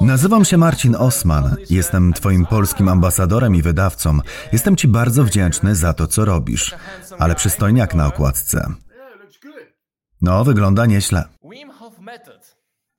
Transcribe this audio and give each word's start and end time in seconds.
Nazywam 0.00 0.44
się 0.44 0.56
Marcin 0.56 0.94
Osman. 0.94 1.56
Jestem 1.70 2.12
Twoim 2.12 2.46
polskim 2.46 2.88
ambasadorem 2.88 3.54
i 3.54 3.62
wydawcą. 3.62 4.18
Jestem 4.52 4.76
Ci 4.76 4.88
bardzo 4.88 5.24
wdzięczny 5.24 5.74
za 5.74 5.92
to, 5.92 6.06
co 6.06 6.24
robisz. 6.24 6.74
Ale 7.18 7.34
przystojniak 7.34 7.94
na 7.94 8.06
okładce. 8.06 8.74
No, 10.22 10.44
wygląda 10.44 10.86
nieźle. 10.86 11.24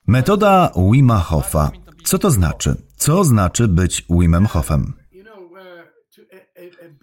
Metoda 0.08 0.72
Wima 0.92 1.20
Hofa. 1.20 1.72
Co 2.04 2.20
to 2.20 2.32
znaczy? 2.32 2.76
Co 2.98 3.24
znaczy 3.24 3.68
być 3.68 4.06
Wimem 4.10 4.46
Hofem? 4.46 4.94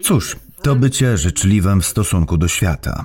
Cóż, 0.03 0.37
to 0.63 0.77
bycie 0.77 1.19
życzliwym 1.19 1.81
w 1.81 1.87
stosunku 1.87 2.37
do 2.37 2.49
świata. 2.49 3.05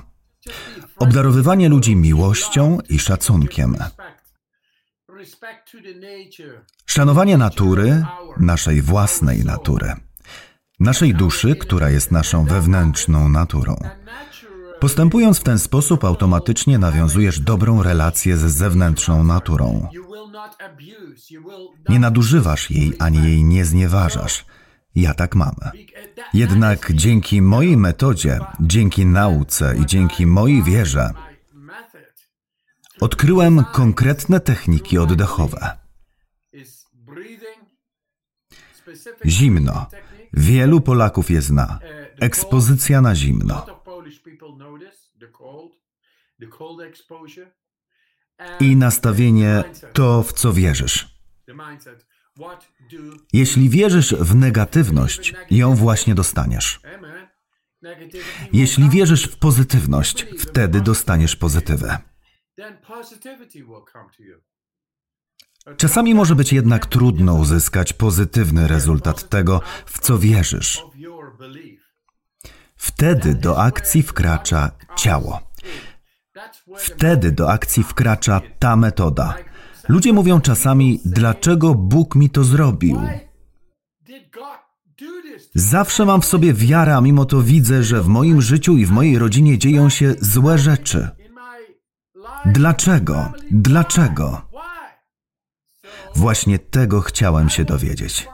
Obdarowywanie 0.98 1.68
ludzi 1.68 1.96
miłością 1.96 2.78
i 2.88 2.98
szacunkiem. 2.98 3.76
Szanowanie 6.86 7.36
natury, 7.36 8.04
naszej 8.40 8.82
własnej 8.82 9.44
natury. 9.44 9.92
Naszej 10.80 11.14
duszy, 11.14 11.56
która 11.56 11.90
jest 11.90 12.10
naszą 12.10 12.44
wewnętrzną 12.44 13.28
naturą. 13.28 13.76
Postępując 14.80 15.38
w 15.38 15.42
ten 15.42 15.58
sposób, 15.58 16.04
automatycznie 16.04 16.78
nawiązujesz 16.78 17.40
dobrą 17.40 17.82
relację 17.82 18.36
z 18.36 18.40
zewnętrzną 18.40 19.24
naturą. 19.24 19.88
Nie 21.88 21.98
nadużywasz 21.98 22.70
jej 22.70 22.92
ani 22.98 23.18
jej 23.24 23.44
nie 23.44 23.64
znieważasz. 23.64 24.44
Ja 24.94 25.14
tak 25.14 25.34
mam. 25.34 25.54
Jednak 26.34 26.92
dzięki 26.92 27.42
mojej 27.42 27.76
metodzie, 27.76 28.38
dzięki 28.60 29.06
nauce 29.06 29.76
i 29.76 29.86
dzięki 29.86 30.26
mojej 30.26 30.62
wierze, 30.62 31.10
odkryłem 33.02 33.64
konkretne 33.64 34.40
techniki 34.40 34.98
oddechowe. 34.98 35.78
Zimno. 39.26 39.86
Wielu 40.32 40.80
Polaków 40.80 41.30
je 41.30 41.42
zna. 41.42 41.78
Ekspozycja 42.20 43.00
na 43.00 43.14
zimno. 43.14 43.66
I 48.60 48.76
nastawienie 48.76 49.64
to, 49.92 50.22
w 50.22 50.32
co 50.32 50.52
wierzysz. 50.52 51.16
Jeśli 53.32 53.68
wierzysz 53.68 54.14
w 54.14 54.34
negatywność, 54.34 55.34
ją 55.50 55.74
właśnie 55.74 56.14
dostaniesz. 56.14 56.80
Jeśli 58.52 58.90
wierzysz 58.90 59.24
w 59.24 59.36
pozytywność, 59.38 60.26
wtedy 60.38 60.80
dostaniesz 60.80 61.36
pozytywę. 61.36 62.11
Czasami 65.76 66.14
może 66.14 66.34
być 66.34 66.52
jednak 66.52 66.86
trudno 66.86 67.34
uzyskać 67.34 67.92
pozytywny 67.92 68.68
rezultat 68.68 69.28
tego, 69.28 69.60
w 69.86 69.98
co 69.98 70.18
wierzysz. 70.18 70.82
Wtedy 72.76 73.34
do 73.34 73.62
akcji 73.62 74.02
wkracza 74.02 74.70
ciało. 74.96 75.40
Wtedy 76.78 77.32
do 77.32 77.50
akcji 77.50 77.82
wkracza 77.82 78.40
ta 78.58 78.76
metoda. 78.76 79.34
Ludzie 79.88 80.12
mówią 80.12 80.40
czasami, 80.40 81.00
dlaczego 81.04 81.74
Bóg 81.74 82.14
mi 82.14 82.30
to 82.30 82.44
zrobił? 82.44 83.00
Zawsze 85.54 86.04
mam 86.04 86.20
w 86.20 86.24
sobie 86.24 86.54
wiarę, 86.54 86.96
a 86.96 87.00
mimo 87.00 87.24
to 87.24 87.42
widzę, 87.42 87.82
że 87.82 88.02
w 88.02 88.06
moim 88.06 88.42
życiu 88.42 88.76
i 88.76 88.86
w 88.86 88.90
mojej 88.90 89.18
rodzinie 89.18 89.58
dzieją 89.58 89.88
się 89.88 90.14
złe 90.20 90.58
rzeczy. 90.58 91.21
Dlaczego? 92.46 93.32
Dlaczego? 93.50 94.42
Właśnie 96.14 96.58
tego 96.58 97.00
chciałem 97.00 97.50
się 97.50 97.64
dowiedzieć. 97.64 98.28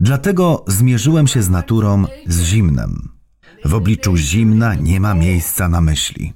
Dlatego 0.00 0.64
zmierzyłem 0.66 1.26
się 1.26 1.42
z 1.42 1.50
naturą, 1.50 2.04
z 2.26 2.42
zimnem. 2.42 3.08
W 3.64 3.74
obliczu 3.74 4.16
zimna 4.16 4.74
nie 4.74 5.00
ma 5.00 5.14
miejsca 5.14 5.68
na 5.68 5.80
myśli. 5.80 6.32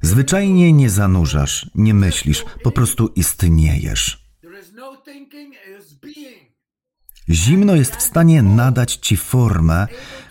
Zwyczajnie 0.00 0.72
nie 0.72 0.90
zanurzasz, 0.90 1.70
nie 1.74 1.94
myślisz, 1.94 2.44
po 2.62 2.70
prostu 2.70 3.08
istniejesz. 3.16 4.22
Zimno 7.28 7.74
jest 7.74 7.96
w 7.96 8.02
stanie 8.02 8.42
nadać 8.42 8.96
ci 8.96 9.16
formę, 9.16 9.86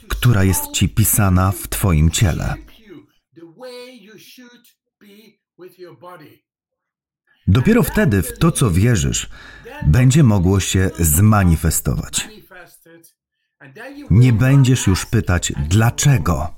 która 0.08 0.44
jest 0.44 0.72
ci 0.72 0.90
pisana 0.90 1.52
w 1.52 1.68
twoim 1.68 2.10
ciele. 2.12 2.56
Dopiero 7.48 7.84
wtedy 7.84 8.22
w 8.22 8.38
to, 8.38 8.52
co 8.52 8.72
wierzysz, 8.72 9.30
będzie 9.88 10.24
mogło 10.24 10.60
się 10.60 10.90
zmanifestować. 11.00 12.30
Nie 14.10 14.34
będziesz 14.34 14.88
już 14.88 15.06
pytać 15.06 15.54
dlaczego. 15.70 16.54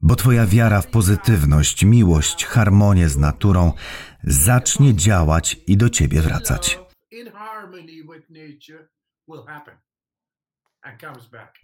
Bo 0.00 0.16
Twoja 0.16 0.46
wiara 0.46 0.80
w 0.80 0.86
pozytywność, 0.86 1.84
miłość, 1.84 2.44
harmonię 2.44 3.08
z 3.08 3.16
naturą 3.16 3.72
zacznie 4.24 4.94
działać 4.94 5.60
i 5.66 5.76
do 5.76 5.88
Ciebie 5.88 6.22
wracać. 6.22 6.78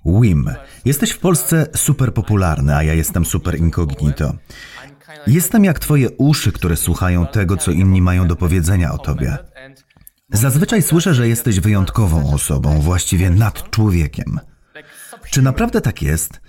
Wim, 0.04 0.50
jesteś 0.84 1.10
w 1.10 1.18
Polsce 1.18 1.66
super 1.76 2.14
popularny, 2.14 2.76
a 2.76 2.82
ja 2.82 2.94
jestem 2.94 3.24
super 3.24 3.58
incognito. 3.58 4.34
Jestem 5.26 5.64
jak 5.64 5.78
Twoje 5.78 6.10
uszy, 6.10 6.52
które 6.52 6.76
słuchają 6.76 7.26
tego, 7.26 7.56
co 7.56 7.70
inni 7.70 8.02
mają 8.02 8.28
do 8.28 8.36
powiedzenia 8.36 8.92
o 8.92 8.98
Tobie. 8.98 9.38
Zazwyczaj 10.32 10.82
słyszę, 10.82 11.14
że 11.14 11.28
jesteś 11.28 11.60
wyjątkową 11.60 12.32
osobą, 12.34 12.80
właściwie 12.80 13.30
nad 13.30 13.70
człowiekiem. 13.70 14.40
Czy 15.30 15.42
naprawdę 15.42 15.80
tak 15.80 16.02
jest? 16.02 16.40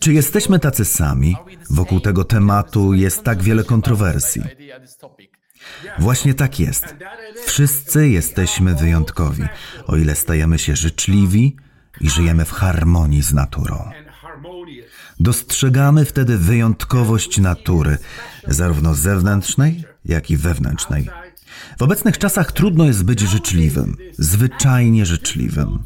Czy 0.00 0.12
jesteśmy 0.12 0.58
tacy 0.58 0.84
sami? 0.84 1.36
Wokół 1.70 2.00
tego 2.00 2.24
tematu 2.24 2.94
jest 2.94 3.22
tak 3.22 3.42
wiele 3.42 3.64
kontrowersji. 3.64 4.42
Właśnie 5.98 6.34
tak 6.34 6.60
jest. 6.60 6.96
Wszyscy 7.46 8.08
jesteśmy 8.08 8.74
wyjątkowi, 8.74 9.42
o 9.86 9.96
ile 9.96 10.14
stajemy 10.14 10.58
się 10.58 10.76
życzliwi 10.76 11.56
i 12.00 12.10
żyjemy 12.10 12.44
w 12.44 12.52
harmonii 12.52 13.22
z 13.22 13.32
naturą. 13.32 13.90
Dostrzegamy 15.20 16.04
wtedy 16.04 16.38
wyjątkowość 16.38 17.38
natury, 17.38 17.98
zarówno 18.46 18.94
zewnętrznej, 18.94 19.84
jak 20.04 20.30
i 20.30 20.36
wewnętrznej. 20.36 21.10
W 21.78 21.82
obecnych 21.82 22.18
czasach 22.18 22.52
trudno 22.52 22.84
jest 22.84 23.04
być 23.04 23.20
życzliwym, 23.20 23.96
zwyczajnie 24.18 25.06
życzliwym. 25.06 25.84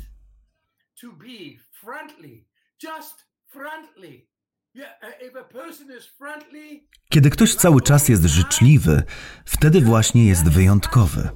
Kiedy 7.10 7.30
ktoś 7.30 7.54
cały 7.54 7.80
czas 7.82 8.08
jest 8.08 8.24
życzliwy, 8.24 9.02
wtedy 9.44 9.80
właśnie 9.80 10.26
jest 10.26 10.48
wyjątkowy. 10.48 11.28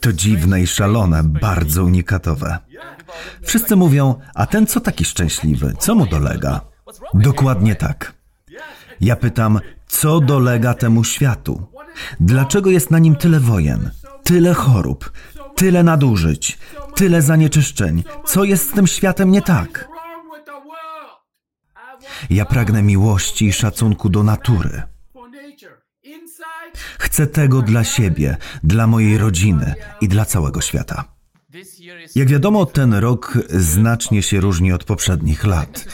To 0.00 0.12
dziwne 0.12 0.60
i 0.60 0.66
szalone, 0.66 1.22
bardzo 1.24 1.84
unikatowe. 1.84 2.58
Wszyscy 3.42 3.76
mówią, 3.76 4.14
a 4.34 4.46
ten 4.46 4.66
co 4.66 4.80
taki 4.80 5.04
szczęśliwy, 5.04 5.72
co 5.78 5.94
mu 5.94 6.06
dolega? 6.06 6.60
Dokładnie 7.14 7.74
tak. 7.74 8.14
Ja 9.00 9.16
pytam, 9.16 9.60
co 9.86 10.20
dolega 10.20 10.74
temu 10.74 11.04
światu? 11.04 11.66
Dlaczego 12.20 12.70
jest 12.70 12.90
na 12.90 12.98
nim 12.98 13.16
tyle 13.16 13.40
wojen, 13.40 13.90
tyle 14.24 14.54
chorób, 14.54 15.12
tyle 15.56 15.82
nadużyć, 15.82 16.58
tyle 16.94 17.22
zanieczyszczeń? 17.22 18.04
Co 18.24 18.44
jest 18.44 18.70
z 18.70 18.72
tym 18.72 18.86
światem 18.86 19.30
nie 19.30 19.42
tak? 19.42 19.88
Ja 22.30 22.44
pragnę 22.44 22.82
miłości 22.82 23.46
i 23.46 23.52
szacunku 23.52 24.08
do 24.08 24.22
natury. 24.22 24.82
Chcę 26.98 27.26
tego 27.26 27.62
dla 27.62 27.84
siebie, 27.84 28.36
dla 28.64 28.86
mojej 28.86 29.18
rodziny 29.18 29.74
i 30.00 30.08
dla 30.08 30.24
całego 30.24 30.60
świata. 30.60 31.04
Jak 32.14 32.28
wiadomo, 32.28 32.66
ten 32.66 32.94
rok 32.94 33.38
znacznie 33.50 34.22
się 34.22 34.40
różni 34.40 34.72
od 34.72 34.84
poprzednich 34.84 35.44
lat. 35.44 35.84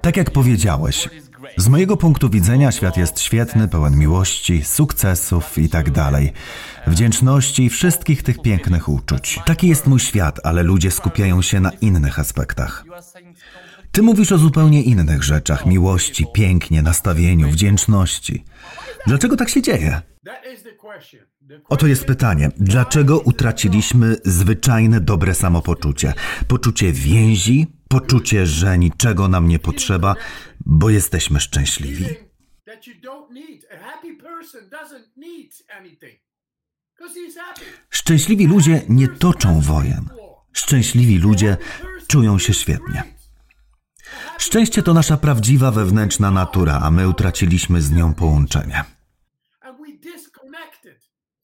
Tak 0.00 0.16
jak 0.16 0.30
powiedziałeś, 0.30 1.08
z 1.56 1.68
mojego 1.68 1.96
punktu 1.96 2.30
widzenia 2.30 2.72
świat 2.72 2.96
jest 2.96 3.20
świetny, 3.20 3.68
pełen 3.68 3.98
miłości, 3.98 4.64
sukcesów 4.64 5.58
i 5.58 5.68
tak. 5.68 5.86
Wdzięczności 6.86 7.64
i 7.64 7.70
wszystkich 7.70 8.22
tych 8.22 8.42
pięknych 8.42 8.88
uczuć. 8.88 9.40
Taki 9.44 9.68
jest 9.68 9.86
mój 9.86 10.00
świat, 10.00 10.40
ale 10.44 10.62
ludzie 10.62 10.90
skupiają 10.90 11.42
się 11.42 11.60
na 11.60 11.70
innych 11.70 12.18
aspektach. 12.18 12.84
Ty 13.92 14.02
mówisz 14.02 14.32
o 14.32 14.38
zupełnie 14.38 14.82
innych 14.82 15.22
rzeczach: 15.22 15.66
miłości, 15.66 16.26
pięknie, 16.34 16.82
nastawieniu, 16.82 17.50
wdzięczności. 17.50 18.44
Dlaczego 19.06 19.36
tak 19.36 19.48
się 19.48 19.62
dzieje? 19.62 20.00
Oto 21.68 21.86
jest 21.86 22.04
pytanie. 22.04 22.50
Dlaczego 22.56 23.20
utraciliśmy 23.20 24.16
zwyczajne 24.24 25.00
dobre 25.00 25.34
samopoczucie? 25.34 26.14
Poczucie 26.48 26.92
więzi, 26.92 27.66
poczucie, 27.88 28.46
że 28.46 28.78
niczego 28.78 29.28
nam 29.28 29.48
nie 29.48 29.58
potrzeba, 29.58 30.14
bo 30.66 30.90
jesteśmy 30.90 31.40
szczęśliwi. 31.40 32.04
Szczęśliwi 37.90 38.46
ludzie 38.46 38.82
nie 38.88 39.08
toczą 39.08 39.60
wojen. 39.60 40.08
Szczęśliwi 40.52 41.18
ludzie 41.18 41.56
czują 42.08 42.38
się 42.38 42.54
świetnie. 42.54 43.21
Szczęście 44.38 44.82
to 44.82 44.94
nasza 44.94 45.16
prawdziwa 45.16 45.70
wewnętrzna 45.70 46.30
natura, 46.30 46.80
a 46.82 46.90
my 46.90 47.08
utraciliśmy 47.08 47.82
z 47.82 47.90
nią 47.90 48.14
połączenie. 48.14 48.84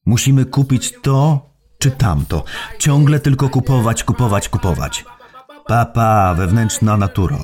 Musimy 0.07 0.45
kupić 0.45 0.95
to 1.03 1.49
czy 1.79 1.91
tamto. 1.91 2.45
Ciągle 2.79 3.21
tylko 3.21 3.49
kupować, 3.49 4.05
kupować, 4.05 4.49
kupować. 4.49 5.05
Papa, 5.67 6.35
wewnętrzna 6.35 6.97
natura. 6.97 7.39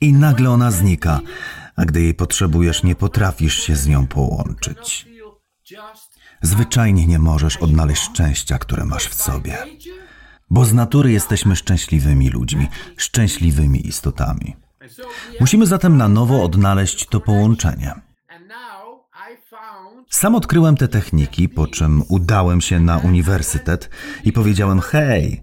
I 0.00 0.12
nagle 0.12 0.50
ona 0.50 0.70
znika, 0.70 1.20
a 1.76 1.84
gdy 1.84 2.02
jej 2.02 2.14
potrzebujesz, 2.14 2.82
nie 2.82 2.94
potrafisz 2.94 3.62
się 3.62 3.76
z 3.76 3.86
nią 3.86 4.06
połączyć. 4.06 5.06
Zwyczajnie 6.42 7.06
nie 7.06 7.18
możesz 7.18 7.56
odnaleźć 7.56 8.02
szczęścia, 8.02 8.58
które 8.58 8.84
masz 8.84 9.06
w 9.06 9.14
sobie. 9.14 9.58
Bo 10.50 10.64
z 10.64 10.74
natury 10.74 11.12
jesteśmy 11.12 11.56
szczęśliwymi 11.56 12.30
ludźmi, 12.30 12.66
szczęśliwymi 12.96 13.86
istotami. 13.86 14.56
Musimy 15.40 15.66
zatem 15.66 15.96
na 15.96 16.08
nowo 16.08 16.44
odnaleźć 16.44 17.06
to 17.06 17.20
połączenie. 17.20 17.94
Sam 20.10 20.34
odkryłem 20.34 20.76
te 20.76 20.88
techniki, 20.88 21.48
po 21.48 21.66
czym 21.66 22.02
udałem 22.08 22.60
się 22.60 22.80
na 22.80 22.98
uniwersytet 22.98 23.90
i 24.24 24.32
powiedziałem: 24.32 24.80
Hej, 24.80 25.42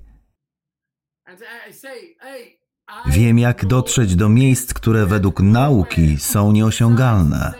wiem 3.07 3.39
jak 3.39 3.65
dotrzeć 3.65 4.15
do 4.15 4.29
miejsc, 4.29 4.73
które 4.73 5.05
według 5.05 5.39
nauki 5.39 6.17
są 6.17 6.51
nieosiągalne. 6.51 7.53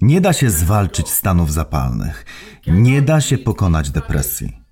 Nie 0.00 0.20
da 0.20 0.32
się 0.32 0.50
zwalczyć 0.50 1.08
stanów 1.08 1.52
zapalnych, 1.52 2.26
nie 2.66 3.02
da 3.02 3.20
się 3.20 3.38
pokonać 3.38 3.90
depresji. 3.90 4.64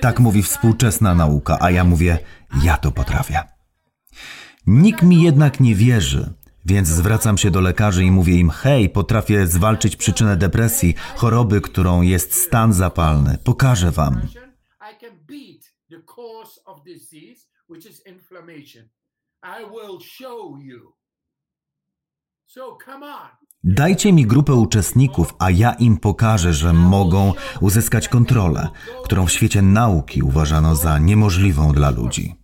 Tak 0.00 0.20
mówi 0.20 0.42
współczesna 0.42 1.14
nauka, 1.14 1.58
a 1.60 1.70
ja 1.70 1.84
mówię: 1.84 2.18
Ja 2.64 2.76
to 2.76 2.92
potrafię. 2.92 3.42
Nikt 4.66 5.02
mi 5.02 5.22
jednak 5.22 5.60
nie 5.60 5.74
wierzy, 5.74 6.34
więc 6.64 6.88
zwracam 6.88 7.38
się 7.38 7.50
do 7.50 7.60
lekarzy 7.60 8.04
i 8.04 8.10
mówię 8.10 8.34
im: 8.34 8.50
Hej, 8.50 8.90
potrafię 8.90 9.46
zwalczyć 9.46 9.96
przyczynę 9.96 10.36
depresji, 10.36 10.94
choroby, 11.16 11.60
którą 11.60 12.02
jest 12.02 12.34
stan 12.34 12.72
zapalny. 12.72 13.38
Pokażę 13.44 13.90
wam. 13.90 14.20
Dajcie 23.66 24.12
mi 24.12 24.26
grupę 24.26 24.54
uczestników, 24.54 25.34
a 25.38 25.50
ja 25.50 25.72
im 25.72 25.96
pokażę, 25.96 26.52
że 26.52 26.72
mogą 26.72 27.32
uzyskać 27.60 28.08
kontrolę, 28.08 28.68
którą 29.04 29.26
w 29.26 29.32
świecie 29.32 29.62
nauki 29.62 30.22
uważano 30.22 30.74
za 30.74 30.98
niemożliwą 30.98 31.72
dla 31.72 31.90
ludzi. 31.90 32.34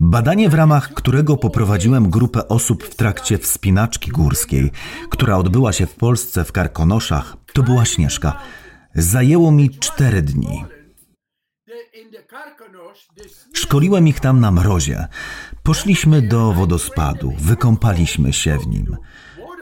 Badanie, 0.00 0.48
w 0.48 0.54
ramach 0.54 0.94
którego 0.94 1.36
poprowadziłem 1.36 2.10
grupę 2.10 2.48
osób 2.48 2.84
w 2.84 2.94
trakcie 2.94 3.38
wspinaczki 3.38 4.10
górskiej, 4.10 4.70
która 5.10 5.36
odbyła 5.36 5.72
się 5.72 5.86
w 5.86 5.94
Polsce 5.94 6.44
w 6.44 6.52
Karkonoszach, 6.52 7.36
to 7.52 7.62
była 7.62 7.84
Śnieżka. 7.84 8.40
Zajęło 8.94 9.50
mi 9.50 9.70
cztery 9.70 10.22
dni. 10.22 10.64
Szkoliłem 13.52 14.08
ich 14.08 14.20
tam 14.20 14.40
na 14.40 14.50
mrozie. 14.50 15.06
Poszliśmy 15.68 16.22
do 16.22 16.52
wodospadu, 16.52 17.32
wykąpaliśmy 17.38 18.32
się 18.32 18.58
w 18.58 18.66
nim 18.66 18.96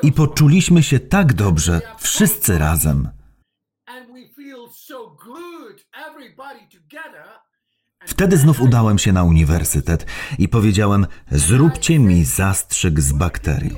i 0.03 0.13
poczuliśmy 0.13 0.83
się 0.83 1.01
tak 1.01 1.33
dobrze, 1.33 1.81
wszyscy 1.99 2.59
razem. 2.59 3.09
Wtedy 8.07 8.37
znów 8.37 8.61
udałem 8.61 8.99
się 8.99 9.13
na 9.13 9.25
uniwersytet 9.25 10.07
i 10.39 10.49
powiedziałem: 10.49 11.07
Zróbcie 11.31 11.99
mi 11.99 12.25
zastrzyk 12.25 13.01
z 13.01 13.13
bakterią. 13.13 13.77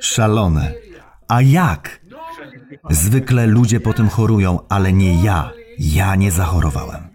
Szalone. 0.00 0.74
A 1.28 1.42
jak? 1.42 2.00
Zwykle 2.90 3.46
ludzie 3.46 3.80
po 3.80 3.92
tym 3.92 4.08
chorują, 4.08 4.66
ale 4.68 4.92
nie 4.92 5.22
ja. 5.22 5.52
Ja 5.78 6.16
nie 6.16 6.30
zachorowałem. 6.30 7.14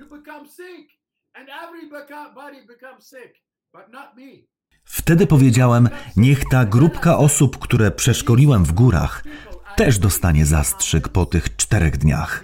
Wtedy 4.84 5.28
powiedziałem: 5.28 5.90
Niech 6.16 6.46
ta 6.52 6.66
grupka 6.66 7.18
osób, 7.18 7.58
które 7.58 7.92
przeszkoliłem 7.92 8.66
w 8.66 8.72
górach, 8.72 9.24
też 9.76 10.00
dostanie 10.00 10.46
zastrzyk 10.46 11.10
po 11.10 11.26
tych 11.26 11.56
czterech 11.56 11.98
dniach. 11.98 12.44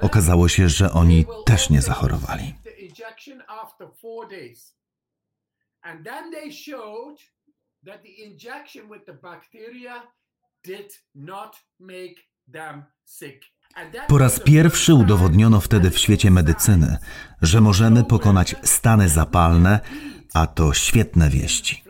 Okazało 0.00 0.48
się, 0.48 0.68
że 0.68 0.92
oni 0.92 1.26
też 1.46 1.70
nie 1.70 1.82
zachorowali. 1.82 2.54
Po 14.08 14.18
raz 14.18 14.40
pierwszy 14.40 14.94
udowodniono 14.94 15.60
wtedy 15.60 15.90
w 15.90 15.98
świecie 15.98 16.30
medycyny, 16.30 16.96
że 17.42 17.60
możemy 17.60 18.04
pokonać 18.04 18.56
stany 18.62 19.08
zapalne, 19.08 19.80
a 20.34 20.46
to 20.46 20.74
świetne 20.74 21.30
wieści. 21.30 21.84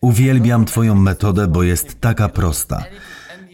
Uwielbiam 0.00 0.64
Twoją 0.64 0.94
metodę, 0.94 1.48
bo 1.48 1.62
jest 1.62 2.00
taka 2.00 2.28
prosta. 2.28 2.84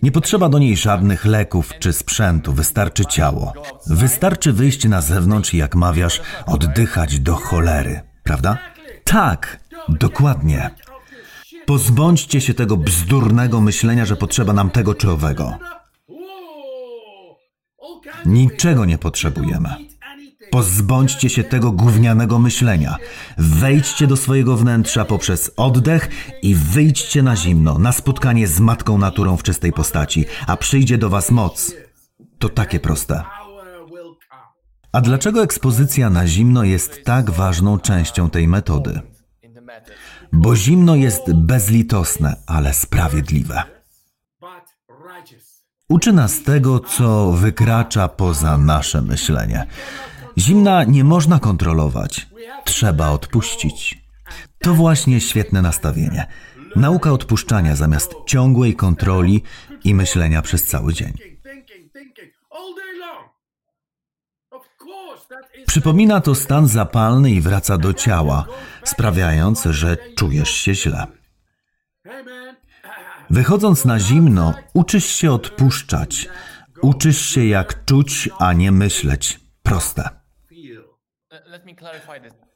Nie 0.03 0.13
potrzeba 0.13 0.49
do 0.49 0.59
niej 0.59 0.77
żadnych 0.77 1.25
leków 1.25 1.73
czy 1.79 1.93
sprzętu, 1.93 2.53
wystarczy 2.53 3.05
ciało. 3.07 3.53
Wystarczy 3.87 4.53
wyjść 4.53 4.85
na 4.85 5.01
zewnątrz 5.01 5.55
i, 5.55 5.57
jak 5.57 5.75
mawiasz, 5.75 6.21
oddychać 6.47 7.21
do 7.21 7.35
cholery, 7.35 8.01
prawda? 8.23 8.59
Tak, 9.05 9.61
dokładnie. 9.89 10.71
Pozbądźcie 11.67 12.41
się 12.41 12.55
tego 12.55 12.77
bzdurnego 12.77 13.61
myślenia, 13.61 14.05
że 14.05 14.17
potrzeba 14.17 14.53
nam 14.53 14.71
tego 14.71 14.95
czy 14.95 15.11
owego. 15.11 15.59
Niczego 18.27 18.85
nie 18.85 18.99
potrzebujemy. 18.99 19.75
Pozbądźcie 20.55 21.31
się 21.31 21.45
tego 21.45 21.73
gównianego 21.73 22.39
myślenia. 22.39 22.97
Wejdźcie 23.39 24.07
do 24.07 24.17
swojego 24.17 24.57
wnętrza 24.57 25.05
poprzez 25.05 25.51
oddech 25.57 26.09
i 26.43 26.55
wyjdźcie 26.55 27.23
na 27.23 27.37
zimno, 27.37 27.79
na 27.79 27.93
spotkanie 27.93 28.47
z 28.47 28.61
Matką 28.61 28.99
Naturą 28.99 29.37
w 29.37 29.43
czystej 29.43 29.73
postaci, 29.73 30.25
a 30.47 30.57
przyjdzie 30.57 30.99
do 30.99 31.11
Was 31.11 31.31
moc. 31.31 31.73
To 32.39 32.49
takie 32.49 32.81
proste. 32.81 33.23
A 34.93 35.01
dlaczego 35.01 35.43
ekspozycja 35.43 36.11
na 36.11 36.27
zimno 36.27 36.65
jest 36.65 37.05
tak 37.05 37.31
ważną 37.31 37.79
częścią 37.79 38.31
tej 38.31 38.49
metody? 38.49 39.01
Bo 40.33 40.57
zimno 40.57 40.95
jest 40.95 41.33
bezlitosne, 41.33 42.37
ale 42.47 42.75
sprawiedliwe. 42.75 43.63
Uczy 45.89 46.13
nas 46.13 46.43
tego, 46.43 46.81
co 46.81 47.33
wykracza 47.33 48.09
poza 48.09 48.59
nasze 48.59 49.03
myślenie. 49.03 49.67
Zimna 50.39 50.85
nie 50.85 51.05
można 51.05 51.39
kontrolować, 51.39 52.27
trzeba 52.65 53.11
odpuścić. 53.11 54.05
To 54.59 54.75
właśnie 54.75 55.21
świetne 55.21 55.63
nastawienie. 55.63 56.27
Nauka 56.77 57.13
odpuszczania 57.13 57.77
zamiast 57.77 58.15
ciągłej 58.27 58.77
kontroli 58.77 59.43
i 59.85 59.95
myślenia 59.95 60.43
przez 60.43 60.67
cały 60.67 60.95
dzień. 60.95 61.13
Przypomina 65.67 66.21
to 66.21 66.35
stan 66.35 66.69
zapalny 66.69 67.31
i 67.31 67.41
wraca 67.41 67.79
do 67.79 67.93
ciała, 67.93 68.47
sprawiając, 68.85 69.65
że 69.65 69.97
czujesz 70.17 70.51
się 70.51 70.75
źle. 70.75 71.07
Wychodząc 73.31 73.85
na 73.85 74.01
zimno, 74.01 74.55
uczysz 74.75 75.07
się 75.07 75.33
odpuszczać. 75.33 76.29
Uczysz 76.83 77.21
się 77.27 77.45
jak 77.45 77.85
czuć, 77.85 78.29
a 78.39 78.53
nie 78.53 78.73
myśleć. 78.73 79.41
Proste. 79.63 80.24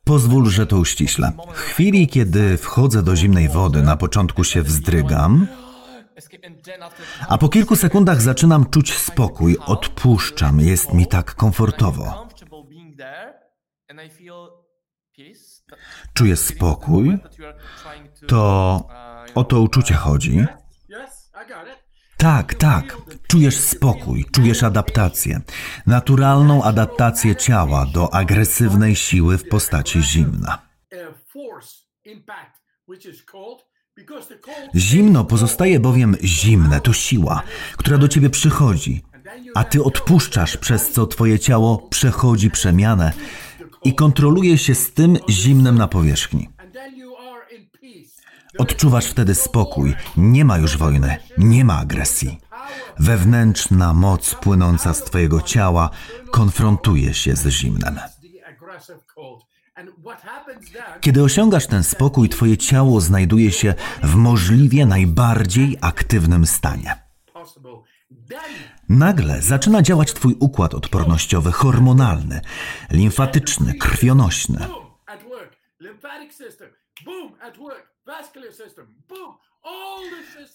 Pozwól, 0.04 0.50
że 0.50 0.66
to 0.66 0.76
uściślę. 0.76 1.32
W 1.54 1.58
chwili, 1.58 2.08
kiedy 2.08 2.56
wchodzę 2.56 3.02
do 3.02 3.16
zimnej 3.16 3.48
wody, 3.48 3.82
na 3.82 3.96
początku 3.96 4.44
się 4.44 4.62
wzdrygam, 4.62 5.46
a 7.28 7.38
po 7.38 7.48
kilku 7.48 7.76
sekundach 7.76 8.22
zaczynam 8.22 8.70
czuć 8.70 8.98
spokój, 8.98 9.56
odpuszczam, 9.66 10.60
jest 10.60 10.92
mi 10.92 11.06
tak 11.06 11.34
komfortowo. 11.34 12.28
Czuję 16.14 16.36
spokój, 16.36 17.18
to 18.26 18.82
o 19.34 19.44
to 19.44 19.60
uczucie 19.60 19.94
chodzi. 19.94 20.46
Tak, 22.28 22.54
tak. 22.54 22.96
Czujesz 23.26 23.56
spokój, 23.56 24.24
czujesz 24.32 24.62
adaptację. 24.62 25.40
Naturalną 25.86 26.62
adaptację 26.62 27.36
ciała 27.36 27.86
do 27.86 28.14
agresywnej 28.14 28.96
siły 28.96 29.38
w 29.38 29.48
postaci 29.48 30.02
zimna. 30.02 30.58
Zimno 34.74 35.24
pozostaje 35.24 35.80
bowiem 35.80 36.16
zimne, 36.22 36.80
to 36.80 36.92
siła, 36.92 37.42
która 37.76 37.98
do 37.98 38.08
ciebie 38.08 38.30
przychodzi, 38.30 39.02
a 39.54 39.64
ty 39.64 39.82
odpuszczasz, 39.84 40.56
przez 40.56 40.92
co 40.92 41.06
twoje 41.06 41.38
ciało 41.38 41.78
przechodzi 41.78 42.50
przemianę 42.50 43.12
i 43.84 43.94
kontroluje 43.94 44.58
się 44.58 44.74
z 44.74 44.92
tym 44.92 45.18
zimnem 45.30 45.78
na 45.78 45.88
powierzchni. 45.88 46.57
Odczuwasz 48.58 49.06
wtedy 49.06 49.34
spokój, 49.34 49.94
nie 50.16 50.44
ma 50.44 50.58
już 50.58 50.76
wojny, 50.76 51.16
nie 51.38 51.64
ma 51.64 51.78
agresji. 51.78 52.40
Wewnętrzna 52.98 53.92
moc 53.92 54.34
płynąca 54.34 54.94
z 54.94 55.04
Twojego 55.04 55.40
ciała 55.40 55.90
konfrontuje 56.30 57.14
się 57.14 57.36
z 57.36 57.48
zimnem. 57.48 58.00
Kiedy 61.00 61.22
osiągasz 61.22 61.66
ten 61.66 61.84
spokój, 61.84 62.28
Twoje 62.28 62.56
ciało 62.56 63.00
znajduje 63.00 63.52
się 63.52 63.74
w 64.02 64.14
możliwie 64.14 64.86
najbardziej 64.86 65.78
aktywnym 65.80 66.46
stanie. 66.46 66.94
Nagle 68.88 69.42
zaczyna 69.42 69.82
działać 69.82 70.12
Twój 70.12 70.36
układ 70.40 70.74
odpornościowy, 70.74 71.52
hormonalny, 71.52 72.40
limfatyczny, 72.90 73.74
krwionośny. 73.74 74.58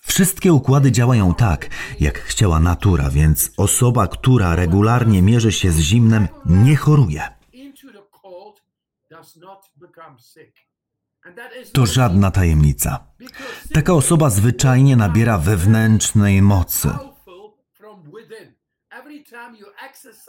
Wszystkie 0.01 0.53
układy 0.53 0.91
działają 0.91 1.33
tak, 1.33 1.69
jak 1.99 2.19
chciała 2.19 2.59
natura, 2.59 3.09
więc 3.09 3.51
osoba, 3.57 4.07
która 4.07 4.55
regularnie 4.55 5.21
mierzy 5.21 5.51
się 5.51 5.71
z 5.71 5.79
zimnem, 5.79 6.27
nie 6.45 6.75
choruje. 6.75 7.21
To 11.73 11.85
żadna 11.85 12.31
tajemnica. 12.31 13.07
Taka 13.73 13.93
osoba 13.93 14.29
zwyczajnie 14.29 14.95
nabiera 14.95 15.37
wewnętrznej 15.37 16.41
mocy. 16.41 16.89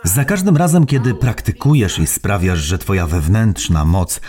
Za 0.05 0.25
każdym 0.25 0.57
razem, 0.57 0.87
kiedy 0.87 1.15
praktykujesz 1.15 1.99
i 1.99 2.07
sprawiasz, 2.07 2.59
że 2.59 2.79
Twoja 2.79 3.07
wewnętrzna 3.07 3.85
moc 3.85 4.21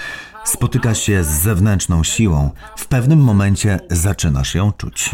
spotyka 0.44 0.94
się 0.94 1.24
z 1.24 1.28
zewnętrzną 1.28 2.04
siłą, 2.04 2.52
w 2.78 2.88
pewnym 2.88 3.20
momencie 3.20 3.80
zaczynasz 3.90 4.56
ją 4.56 4.72
czuć. 4.72 5.10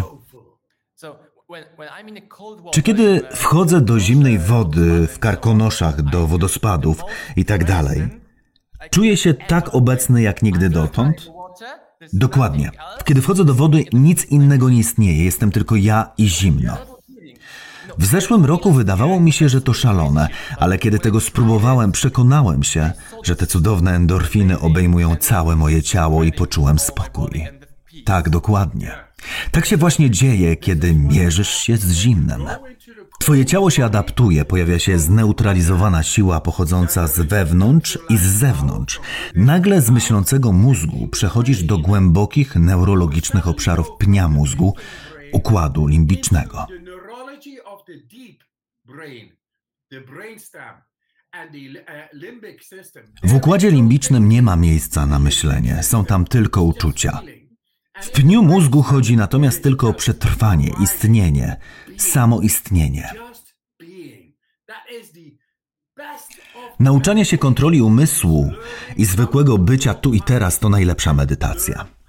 Czy 2.71 2.81
kiedy 2.81 3.21
wchodzę 3.31 3.81
do 3.81 3.99
zimnej 3.99 4.39
wody, 4.39 5.07
w 5.07 5.19
karkonoszach, 5.19 6.01
do 6.01 6.27
wodospadów 6.27 7.01
i 7.35 7.45
tak 7.45 7.63
dalej, 7.65 8.09
czuję 8.91 9.17
się 9.17 9.33
tak 9.33 9.75
obecny 9.75 10.21
jak 10.21 10.43
nigdy 10.43 10.69
dotąd? 10.69 11.31
Dokładnie. 12.13 12.71
Kiedy 13.05 13.21
wchodzę 13.21 13.45
do 13.45 13.53
wody, 13.53 13.85
nic 13.93 14.25
innego 14.25 14.69
nie 14.69 14.77
istnieje, 14.77 15.25
jestem 15.25 15.51
tylko 15.51 15.75
ja 15.75 16.11
i 16.17 16.27
zimno. 16.27 16.90
W 17.97 18.05
zeszłym 18.05 18.45
roku 18.45 18.71
wydawało 18.71 19.19
mi 19.19 19.31
się, 19.31 19.49
że 19.49 19.61
to 19.61 19.73
szalone, 19.73 20.27
ale 20.57 20.77
kiedy 20.77 20.99
tego 20.99 21.19
spróbowałem, 21.19 21.91
przekonałem 21.91 22.63
się, 22.63 22.91
że 23.23 23.35
te 23.35 23.47
cudowne 23.47 23.95
endorfiny 23.95 24.59
obejmują 24.59 25.15
całe 25.15 25.55
moje 25.55 25.83
ciało 25.83 26.23
i 26.23 26.31
poczułem 26.31 26.79
spokój. 26.79 27.47
Tak, 28.05 28.29
dokładnie. 28.29 28.91
Tak 29.51 29.65
się 29.65 29.77
właśnie 29.77 30.09
dzieje, 30.09 30.55
kiedy 30.55 30.93
mierzysz 30.93 31.49
się 31.49 31.77
z 31.77 31.91
zimnem. 31.91 32.41
Twoje 33.19 33.45
ciało 33.45 33.69
się 33.69 33.85
adaptuje, 33.85 34.45
pojawia 34.45 34.79
się 34.79 34.99
zneutralizowana 34.99 36.03
siła 36.03 36.41
pochodząca 36.41 37.07
z 37.07 37.19
wewnątrz 37.19 37.97
i 38.09 38.17
z 38.17 38.21
zewnątrz. 38.21 38.99
Nagle 39.35 39.81
z 39.81 39.89
myślącego 39.89 40.51
mózgu 40.51 41.07
przechodzisz 41.07 41.63
do 41.63 41.77
głębokich 41.77 42.55
neurologicznych 42.55 43.47
obszarów 43.47 43.87
pnia 43.99 44.27
mózgu, 44.27 44.75
układu 45.33 45.87
limbicznego. 45.87 46.67
W 53.23 53.33
układzie 53.33 53.71
limbicznym 53.71 54.29
nie 54.29 54.41
ma 54.41 54.55
miejsca 54.55 55.05
na 55.05 55.19
myślenie, 55.19 55.83
są 55.83 56.05
tam 56.05 56.25
tylko 56.25 56.63
uczucia. 56.63 57.21
W 58.01 58.11
pniu 58.11 58.43
mózgu 58.43 58.81
chodzi 58.81 59.17
natomiast 59.17 59.63
tylko 59.63 59.87
o 59.87 59.93
przetrwanie, 59.93 60.71
istnienie, 60.83 61.57
samoistnienie. 61.97 63.09
Nauczanie 66.79 67.25
się 67.25 67.37
kontroli 67.37 67.81
umysłu 67.81 68.51
i 68.97 69.05
zwykłego 69.05 69.57
bycia 69.57 69.93
tu 69.93 70.13
i 70.13 70.21
teraz 70.21 70.59
to 70.59 70.69
najlepsza 70.69 71.13
medytacja. 71.13 72.00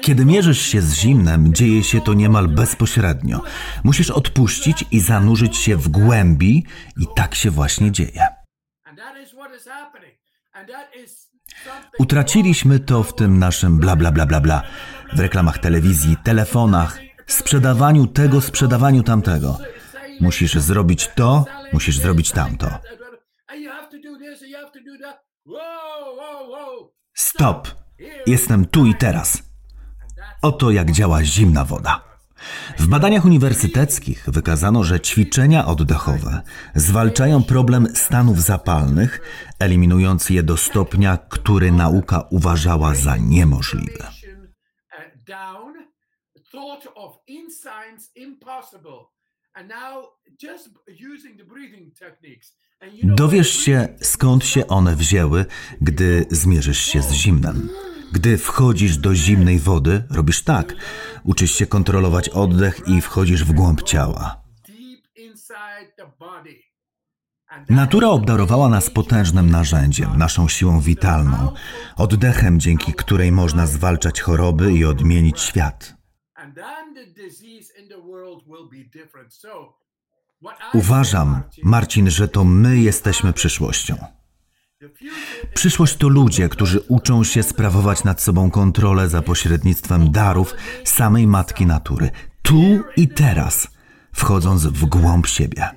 Kiedy 0.00 0.24
mierzysz 0.24 0.62
się 0.62 0.82
z 0.82 0.94
zimnem, 0.94 1.54
dzieje 1.54 1.84
się 1.84 2.00
to 2.00 2.14
niemal 2.14 2.48
bezpośrednio. 2.48 3.40
Musisz 3.84 4.10
odpuścić 4.10 4.84
i 4.90 5.00
zanurzyć 5.00 5.56
się 5.56 5.76
w 5.76 5.88
głębi, 5.88 6.66
i 6.96 7.06
tak 7.16 7.34
się 7.34 7.50
właśnie 7.50 7.92
dzieje. 7.92 8.26
Utraciliśmy 11.98 12.80
to 12.80 13.02
w 13.02 13.14
tym 13.14 13.38
naszym 13.38 13.78
bla 13.78 13.96
bla 13.96 14.12
bla 14.12 14.26
bla 14.26 14.40
bla, 14.40 14.62
w 15.12 15.20
reklamach 15.20 15.58
telewizji, 15.58 16.16
telefonach, 16.24 16.98
sprzedawaniu 17.26 18.06
tego, 18.06 18.40
sprzedawaniu 18.40 19.02
tamtego. 19.02 19.58
Musisz 20.20 20.54
zrobić 20.54 21.08
to, 21.14 21.44
musisz 21.72 21.98
zrobić 21.98 22.32
tamto. 22.32 22.68
Stop! 27.14 27.68
Jestem 28.26 28.66
tu 28.66 28.86
i 28.86 28.94
teraz. 28.94 29.51
Oto 30.42 30.70
jak 30.70 30.90
działa 30.90 31.24
zimna 31.24 31.64
woda. 31.64 32.04
W 32.78 32.86
badaniach 32.86 33.24
uniwersyteckich 33.24 34.24
wykazano, 34.26 34.84
że 34.84 35.00
ćwiczenia 35.00 35.66
oddechowe 35.66 36.42
zwalczają 36.74 37.42
problem 37.42 37.86
stanów 37.94 38.42
zapalnych, 38.42 39.20
eliminując 39.58 40.30
je 40.30 40.42
do 40.42 40.56
stopnia, 40.56 41.18
który 41.28 41.72
nauka 41.72 42.20
uważała 42.30 42.94
za 42.94 43.16
niemożliwy. 43.16 44.04
Dowiesz 53.04 53.50
się, 53.50 53.88
skąd 54.02 54.44
się 54.44 54.66
one 54.66 54.96
wzięły, 54.96 55.46
gdy 55.80 56.26
zmierzysz 56.30 56.78
się 56.78 57.02
z 57.02 57.12
zimnem. 57.12 57.68
Gdy 58.12 58.38
wchodzisz 58.38 58.96
do 58.96 59.14
zimnej 59.14 59.58
wody, 59.58 60.04
robisz 60.10 60.42
tak. 60.42 60.74
Uczysz 61.24 61.52
się 61.52 61.66
kontrolować 61.66 62.28
oddech 62.28 62.80
i 62.86 63.00
wchodzisz 63.00 63.44
w 63.44 63.52
głąb 63.52 63.82
ciała. 63.82 64.42
Natura 67.68 68.08
obdarowała 68.08 68.68
nas 68.68 68.90
potężnym 68.90 69.50
narzędziem, 69.50 70.18
naszą 70.18 70.48
siłą 70.48 70.80
witalną, 70.80 71.52
oddechem, 71.96 72.60
dzięki 72.60 72.92
której 72.92 73.32
można 73.32 73.66
zwalczać 73.66 74.20
choroby 74.20 74.72
i 74.72 74.84
odmienić 74.84 75.40
świat. 75.40 75.94
Uważam, 80.74 81.42
Marcin, 81.62 82.10
że 82.10 82.28
to 82.28 82.44
my 82.44 82.78
jesteśmy 82.78 83.32
przyszłością. 83.32 84.21
Przyszłość 85.54 85.96
to 85.96 86.08
ludzie, 86.08 86.48
którzy 86.48 86.80
uczą 86.80 87.24
się 87.24 87.42
sprawować 87.42 88.04
nad 88.04 88.22
sobą 88.22 88.50
kontrolę 88.50 89.08
za 89.08 89.22
pośrednictwem 89.22 90.10
darów 90.10 90.54
samej 90.84 91.26
matki 91.26 91.66
natury, 91.66 92.10
tu 92.42 92.80
i 92.96 93.08
teraz, 93.08 93.68
wchodząc 94.12 94.66
w 94.66 94.84
głąb 94.84 95.26
siebie. 95.26 95.68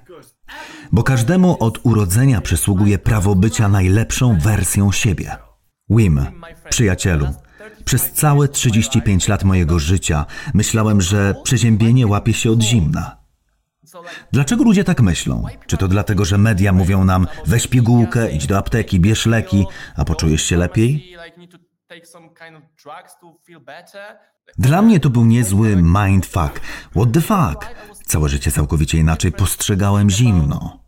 Bo 0.92 1.04
każdemu 1.04 1.58
od 1.60 1.80
urodzenia 1.84 2.42
przysługuje 2.42 2.98
prawo 2.98 3.36
bycia 3.36 3.70
najlepszą 3.70 4.40
wersją 4.40 4.92
siebie. 4.92 5.38
Wim, 5.90 6.26
przyjacielu, 6.70 7.28
przez 7.86 8.12
całe 8.12 8.48
35 8.48 9.28
lat 9.28 9.44
mojego 9.44 9.80
życia 9.80 10.26
myślałem, 10.54 11.02
że 11.02 11.36
przeziębienie 11.44 12.08
łapie 12.08 12.34
się 12.34 12.52
od 12.52 12.62
zimna. 12.62 13.25
Dlaczego 14.32 14.64
ludzie 14.64 14.84
tak 14.84 15.02
myślą? 15.02 15.44
Czy 15.68 15.78
to 15.78 15.88
dlatego, 15.88 16.26
że 16.26 16.38
media 16.38 16.74
mówią 16.74 17.06
nam 17.06 17.28
weź 17.46 17.68
pigułkę, 17.68 18.32
idź 18.32 18.48
do 18.48 18.58
apteki, 18.58 19.00
bierz 19.00 19.26
leki, 19.26 19.66
a 19.96 20.06
poczujesz 20.06 20.42
się 20.42 20.58
lepiej? 20.58 21.16
Dla 24.58 24.82
mnie 24.82 25.00
to 25.00 25.10
był 25.10 25.26
niezły 25.26 25.76
mindfuck. 25.76 26.60
What 26.92 27.12
the 27.14 27.22
fuck? 27.22 27.76
Całe 28.06 28.30
życie 28.30 28.52
całkowicie 28.52 28.98
inaczej 28.98 29.32
postrzegałem 29.32 30.10
zimno. 30.10 30.80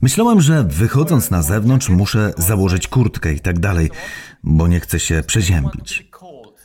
Myślałem, 0.00 0.40
że 0.40 0.64
wychodząc 0.64 1.30
na 1.30 1.42
zewnątrz 1.42 1.88
muszę 1.88 2.32
założyć 2.36 2.88
kurtkę 2.88 3.32
i 3.32 3.40
tak 3.40 3.58
dalej, 3.58 3.90
bo 4.42 4.68
nie 4.68 4.80
chcę 4.80 5.00
się 5.00 5.22
przeziębić. 5.26 6.10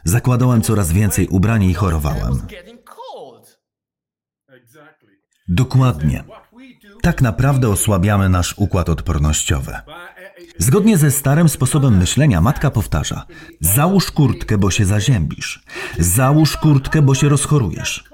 Zakładałem 0.04 0.62
coraz 0.62 0.92
więcej 0.92 1.28
ubrań 1.28 1.64
i 1.64 1.74
chorowałem. 1.74 2.42
Dokładnie. 5.48 6.24
Tak 7.02 7.22
naprawdę 7.22 7.70
osłabiamy 7.70 8.30
nasz 8.30 8.58
układ 8.58 8.90
odpornościowy. 8.90 9.74
Zgodnie 10.58 10.98
ze 10.98 11.12
starym 11.12 11.50
sposobem 11.50 11.98
myślenia, 11.98 12.42
matka 12.42 12.72
powtarza: 12.72 13.26
Załóż 13.60 14.12
kurtkę, 14.12 14.58
bo 14.58 14.72
się 14.72 14.86
zaziębisz. 14.86 15.64
Załóż 16.00 16.58
kurtkę, 16.58 17.02
bo 17.02 17.16
się 17.16 17.30
rozchorujesz. 17.30 18.10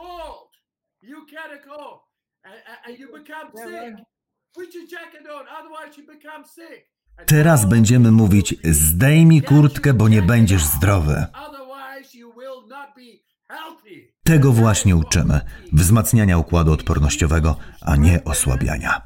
Teraz 7.26 7.66
będziemy 7.66 8.12
mówić: 8.12 8.56
Zdejmij 8.64 9.42
kurtkę, 9.42 9.94
bo 9.94 10.10
nie 10.10 10.22
będziesz 10.22 10.64
zdrowy. 10.64 11.26
Tego 14.32 14.52
właśnie 14.52 14.96
uczymy 14.96 15.42
wzmacniania 15.74 16.38
układu 16.38 16.72
odpornościowego, 16.72 17.56
a 17.82 17.96
nie 17.96 18.24
osłabiania. 18.24 19.02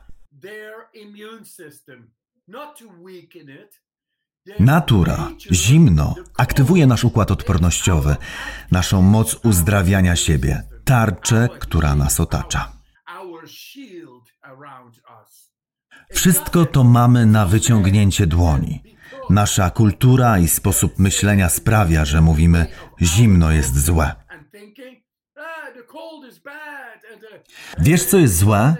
Natura, 4.59 5.29
zimno, 5.51 6.15
aktywuje 6.37 6.87
nasz 6.87 7.03
układ 7.03 7.31
odpornościowy, 7.31 8.15
naszą 8.71 9.01
moc 9.01 9.35
uzdrawiania 9.43 10.15
siebie, 10.15 10.63
tarczę, 10.83 11.49
która 11.59 11.95
nas 11.95 12.19
otacza. 12.19 12.71
Wszystko 16.11 16.65
to 16.65 16.83
mamy 16.83 17.25
na 17.25 17.45
wyciągnięcie 17.45 18.27
dłoni. 18.27 18.83
Nasza 19.29 19.69
kultura 19.69 20.39
i 20.39 20.47
sposób 20.47 20.99
myślenia 20.99 21.49
sprawia, 21.49 22.05
że 22.05 22.21
mówimy 22.21 22.67
zimno 23.01 23.51
jest 23.51 23.85
złe. 23.85 24.24
Wiesz, 27.79 28.05
co 28.05 28.17
jest 28.17 28.37
złe? 28.37 28.75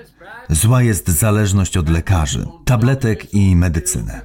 Zła 0.49 0.81
jest 0.81 1.07
zależność 1.07 1.77
od 1.77 1.89
lekarzy, 1.89 2.45
tabletek 2.65 3.33
i 3.33 3.55
medycyny. 3.55 4.21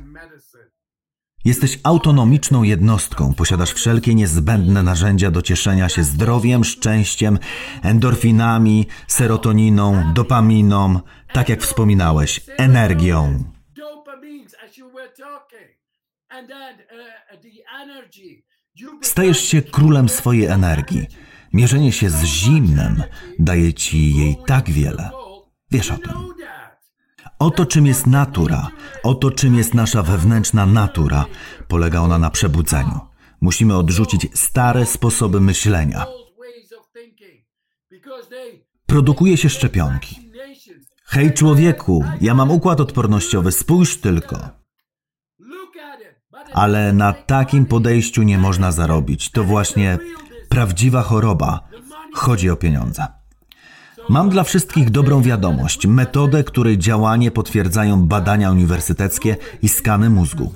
Jesteś 1.45 1.79
autonomiczną 1.83 2.63
jednostką, 2.63 3.35
posiadasz 3.35 3.73
wszelkie 3.73 4.15
niezbędne 4.15 4.83
narzędzia 4.83 5.31
do 5.31 5.43
cieszenia 5.43 5.89
się 5.89 6.05
zdrowiem, 6.05 6.65
szczęściem, 6.65 7.39
endorfinami, 7.83 8.87
serotoniną, 9.09 10.13
dopaminą, 10.15 11.01
tak 11.33 11.49
jak 11.49 11.63
wspominałeś, 11.63 12.41
energią. 12.57 13.45
Stajesz 19.03 19.41
się 19.41 19.63
królem 19.63 20.09
swojej 20.09 20.47
energii. 20.47 21.07
Mierzenie 21.53 21.93
się 21.93 22.11
z 22.11 22.25
zimnem 22.25 23.03
daje 23.39 23.75
ci 23.75 24.15
jej 24.17 24.37
tak 24.47 24.71
wiele. 24.71 25.11
Wiesz 25.71 25.91
o 25.91 25.99
tym. 25.99 26.13
Oto 27.39 27.67
czym 27.67 27.87
jest 27.87 28.07
natura, 28.07 28.71
oto 29.03 29.31
czym 29.31 29.55
jest 29.55 29.75
nasza 29.75 30.03
wewnętrzna 30.03 30.67
natura. 30.67 31.25
Polega 31.69 32.01
ona 32.01 32.19
na 32.19 32.31
przebudzeniu. 32.31 33.01
Musimy 33.41 33.77
odrzucić 33.77 34.27
stare 34.35 34.87
sposoby 34.87 35.41
myślenia. 35.41 36.07
Produkuje 38.87 39.37
się 39.37 39.49
szczepionki. 39.49 40.31
Hej 41.05 41.33
człowieku, 41.33 42.05
ja 42.21 42.35
mam 42.35 42.51
układ 42.51 42.81
odpornościowy, 42.81 43.53
spójrz 43.53 43.97
tylko. 43.97 44.49
Ale 46.53 46.93
na 46.93 47.13
takim 47.13 47.67
podejściu 47.67 48.23
nie 48.23 48.39
można 48.39 48.73
zarobić. 48.73 49.31
To 49.31 49.45
właśnie 49.45 49.99
prawdziwa 50.51 51.03
choroba. 51.03 51.61
Chodzi 52.15 52.51
o 52.51 52.57
pieniądze. 52.57 53.07
Mam 54.09 54.31
dla 54.31 54.43
wszystkich 54.43 54.91
dobrą 54.91 55.23
wiadomość, 55.23 55.87
metodę, 55.87 56.45
której 56.45 56.79
działanie 56.79 57.31
potwierdzają 57.31 58.07
badania 58.07 58.51
uniwersyteckie 58.51 59.37
i 59.63 59.69
skany 59.69 60.11
mózgu. 60.11 60.55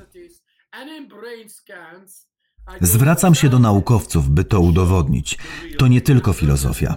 Zwracam 2.81 3.35
się 3.35 3.49
do 3.49 3.59
naukowców, 3.59 4.31
by 4.31 4.45
to 4.45 4.61
udowodnić. 4.61 5.39
To 5.79 5.87
nie 5.87 6.01
tylko 6.01 6.33
filozofia. 6.33 6.97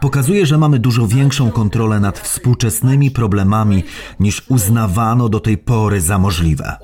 Pokazuje, 0.00 0.46
że 0.46 0.58
mamy 0.58 0.78
dużo 0.78 1.06
większą 1.06 1.50
kontrolę 1.50 2.00
nad 2.00 2.18
współczesnymi 2.18 3.10
problemami 3.10 3.82
niż 4.20 4.42
uznawano 4.48 5.28
do 5.28 5.40
tej 5.40 5.58
pory 5.58 6.00
za 6.00 6.18
możliwe. 6.18 6.76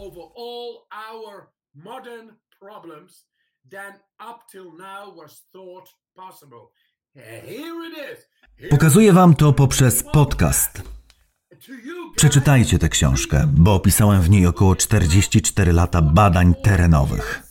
Pokazuję 8.71 9.13
Wam 9.13 9.35
to 9.35 9.53
poprzez 9.53 10.03
podcast. 10.03 10.83
Przeczytajcie 12.17 12.79
tę 12.79 12.89
książkę, 12.89 13.47
bo 13.55 13.75
opisałem 13.75 14.23
w 14.23 14.31
niej 14.31 14.47
około 14.47 14.77
44 14.77 15.73
lata 15.73 16.03
badań 16.03 16.55
terenowych. 16.63 17.43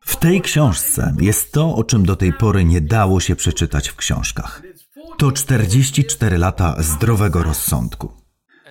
W 0.00 0.16
tej 0.16 0.40
książce 0.40 1.14
jest 1.20 1.52
to, 1.52 1.74
o 1.74 1.84
czym 1.84 2.06
do 2.06 2.16
tej 2.16 2.32
pory 2.32 2.64
nie 2.64 2.80
dało 2.80 3.20
się 3.20 3.36
przeczytać 3.36 3.88
w 3.88 3.96
książkach. 3.96 4.62
To 5.18 5.32
44 5.32 6.38
lata 6.38 6.82
zdrowego 6.82 7.42
rozsądku. 7.42 8.12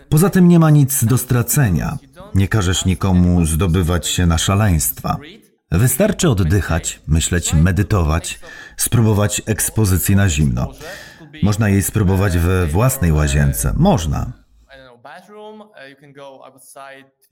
Poza 0.09 0.29
tym 0.29 0.47
nie 0.47 0.59
ma 0.59 0.69
nic 0.69 1.05
do 1.05 1.17
stracenia. 1.17 1.97
Nie 2.35 2.47
każesz 2.47 2.85
nikomu 2.85 3.45
zdobywać 3.45 4.07
się 4.07 4.25
na 4.25 4.37
szaleństwa. 4.37 5.17
Wystarczy 5.71 6.29
oddychać, 6.29 7.01
myśleć, 7.07 7.53
medytować, 7.53 8.39
spróbować 8.77 9.41
ekspozycji 9.45 10.15
na 10.15 10.29
zimno. 10.29 10.71
Można 11.43 11.69
jej 11.69 11.83
spróbować 11.83 12.37
we 12.37 12.67
własnej 12.67 13.11
łazience. 13.11 13.73
Można. 13.77 14.31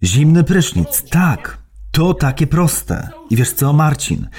Zimny 0.04 0.44
prysznic, 0.44 1.10
tak. 1.10 1.58
To 1.92 2.14
takie 2.14 2.48
proste. 2.48 3.10
I 3.30 3.36
wiesz 3.36 3.54
co, 3.54 3.74
Marcin? 3.74 4.30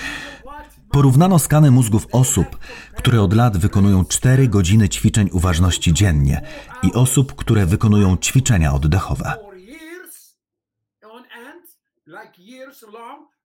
Porównano 0.90 1.38
skany 1.38 1.70
mózgów 1.70 2.06
osób, 2.12 2.58
które 2.96 3.22
od 3.22 3.32
lat 3.32 3.56
wykonują 3.56 4.04
4 4.04 4.48
godziny 4.48 4.88
ćwiczeń 4.88 5.28
uważności 5.32 5.92
dziennie 5.92 6.40
i 6.82 6.92
osób, 6.92 7.34
które 7.34 7.66
wykonują 7.66 8.16
ćwiczenia 8.16 8.72
oddechowe 8.72 9.50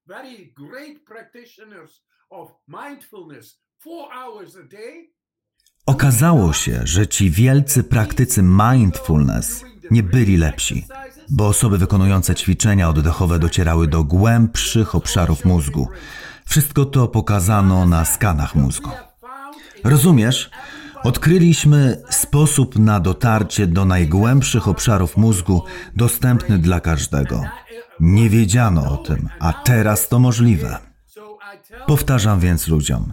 very 0.06 0.52
great 0.56 1.04
practitioners 1.04 2.02
of 2.30 2.50
mindfulness 2.68 3.60
four 3.78 4.08
hours 4.12 4.56
a 4.56 4.62
day. 4.62 5.16
Okazało 5.86 6.52
się, 6.52 6.80
że 6.84 7.06
ci 7.06 7.30
wielcy 7.30 7.84
praktycy 7.84 8.42
mindfulness 8.42 9.64
nie 9.90 10.02
byli 10.02 10.36
lepsi, 10.36 10.86
bo 11.30 11.46
osoby 11.46 11.78
wykonujące 11.78 12.34
ćwiczenia 12.34 12.88
oddechowe 12.88 13.38
docierały 13.38 13.88
do 13.88 14.04
głębszych 14.04 14.94
obszarów 14.94 15.44
mózgu. 15.44 15.88
Wszystko 16.46 16.84
to 16.84 17.08
pokazano 17.08 17.86
na 17.86 18.04
skanach 18.04 18.54
mózgu. 18.54 18.90
Rozumiesz? 19.84 20.50
Odkryliśmy 21.02 22.02
sposób 22.10 22.78
na 22.78 23.00
dotarcie 23.00 23.66
do 23.66 23.84
najgłębszych 23.84 24.68
obszarów 24.68 25.16
mózgu 25.16 25.64
dostępny 25.96 26.58
dla 26.58 26.80
każdego. 26.80 27.42
Nie 28.00 28.30
wiedziano 28.30 28.92
o 28.92 28.96
tym, 28.96 29.28
a 29.40 29.52
teraz 29.52 30.08
to 30.08 30.18
możliwe. 30.18 30.78
Powtarzam 31.86 32.40
więc 32.40 32.68
ludziom: 32.68 33.12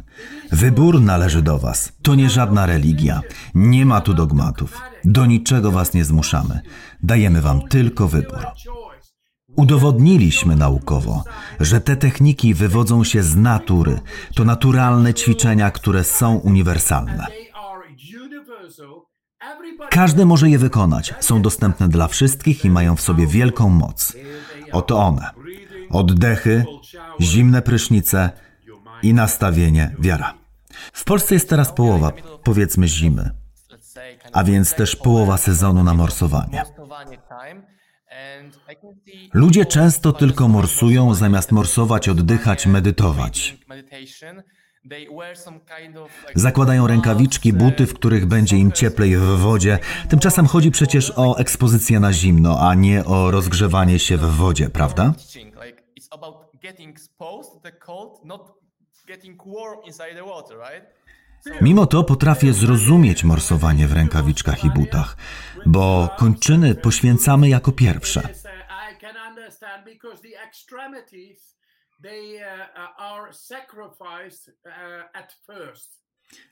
wybór 0.52 1.02
należy 1.02 1.42
do 1.42 1.60
Was. 1.60 1.94
To 2.02 2.16
nie 2.16 2.30
żadna 2.30 2.66
religia. 2.66 3.22
Nie 3.56 3.86
ma 3.86 4.02
tu 4.02 4.14
dogmatów. 4.14 4.82
Do 5.06 5.26
niczego 5.26 5.72
Was 5.72 5.94
nie 5.94 6.06
zmuszamy. 6.06 6.62
Dajemy 7.04 7.42
Wam 7.42 7.62
tylko 7.62 8.08
wybór. 8.08 8.40
Udowodniliśmy 9.56 10.56
naukowo, 10.56 11.24
że 11.60 11.82
te 11.82 11.96
techniki 11.96 12.54
wywodzą 12.54 13.04
się 13.04 13.24
z 13.24 13.36
natury. 13.36 14.00
To 14.36 14.46
naturalne 14.46 15.14
ćwiczenia, 15.14 15.72
które 15.72 16.04
są 16.04 16.36
uniwersalne. 16.36 17.28
Każdy 19.90 20.26
może 20.26 20.50
je 20.50 20.60
wykonać. 20.60 21.14
Są 21.20 21.42
dostępne 21.42 21.88
dla 21.88 22.08
wszystkich 22.08 22.66
i 22.66 22.70
mają 22.70 22.96
w 22.96 23.02
sobie 23.02 23.28
wielką 23.28 23.70
moc. 23.70 24.14
Oto 24.74 24.98
one. 24.98 25.30
Oddechy, 25.90 26.66
zimne 27.22 27.62
prysznice 27.62 28.30
i 29.04 29.14
nastawienie 29.14 29.96
wiara. 30.00 30.34
W 30.94 31.04
Polsce 31.04 31.34
jest 31.34 31.50
teraz 31.50 31.74
połowa, 31.74 32.12
powiedzmy 32.44 32.88
zimy, 32.88 33.30
a 34.34 34.44
więc 34.44 34.74
też 34.76 34.96
połowa 34.96 35.38
sezonu 35.38 35.84
na 35.84 35.94
morsowanie. 35.94 36.64
Ludzie 39.34 39.66
często 39.66 40.14
tylko 40.14 40.48
morsują, 40.48 41.14
zamiast 41.14 41.52
morsować, 41.52 42.10
oddychać, 42.10 42.68
medytować. 42.68 43.58
Zakładają 46.36 46.88
rękawiczki, 46.88 47.54
buty, 47.54 47.88
w 47.88 47.94
których 47.94 48.26
będzie 48.26 48.58
im 48.58 48.72
cieplej 48.72 49.18
w 49.18 49.22
wodzie. 49.22 49.80
Tymczasem 50.10 50.46
chodzi 50.48 50.72
przecież 50.72 51.14
o 51.16 51.38
ekspozycję 51.38 52.00
na 52.00 52.14
zimno, 52.14 52.70
a 52.70 52.76
nie 52.76 53.06
o 53.06 53.32
rozgrzewanie 53.32 54.00
się 54.00 54.18
w 54.18 54.22
wodzie, 54.22 54.70
prawda? 54.70 55.14
Mimo 61.62 61.86
to 61.86 62.04
potrafię 62.04 62.54
zrozumieć 62.54 63.24
morsowanie 63.24 63.88
w 63.88 63.94
rękawiczkach 63.94 64.64
i 64.64 64.70
butach, 64.70 65.18
bo 65.66 66.10
kończyny 66.18 66.76
poświęcamy 66.76 67.50
jako 67.50 67.72
pierwsze. 67.72 68.22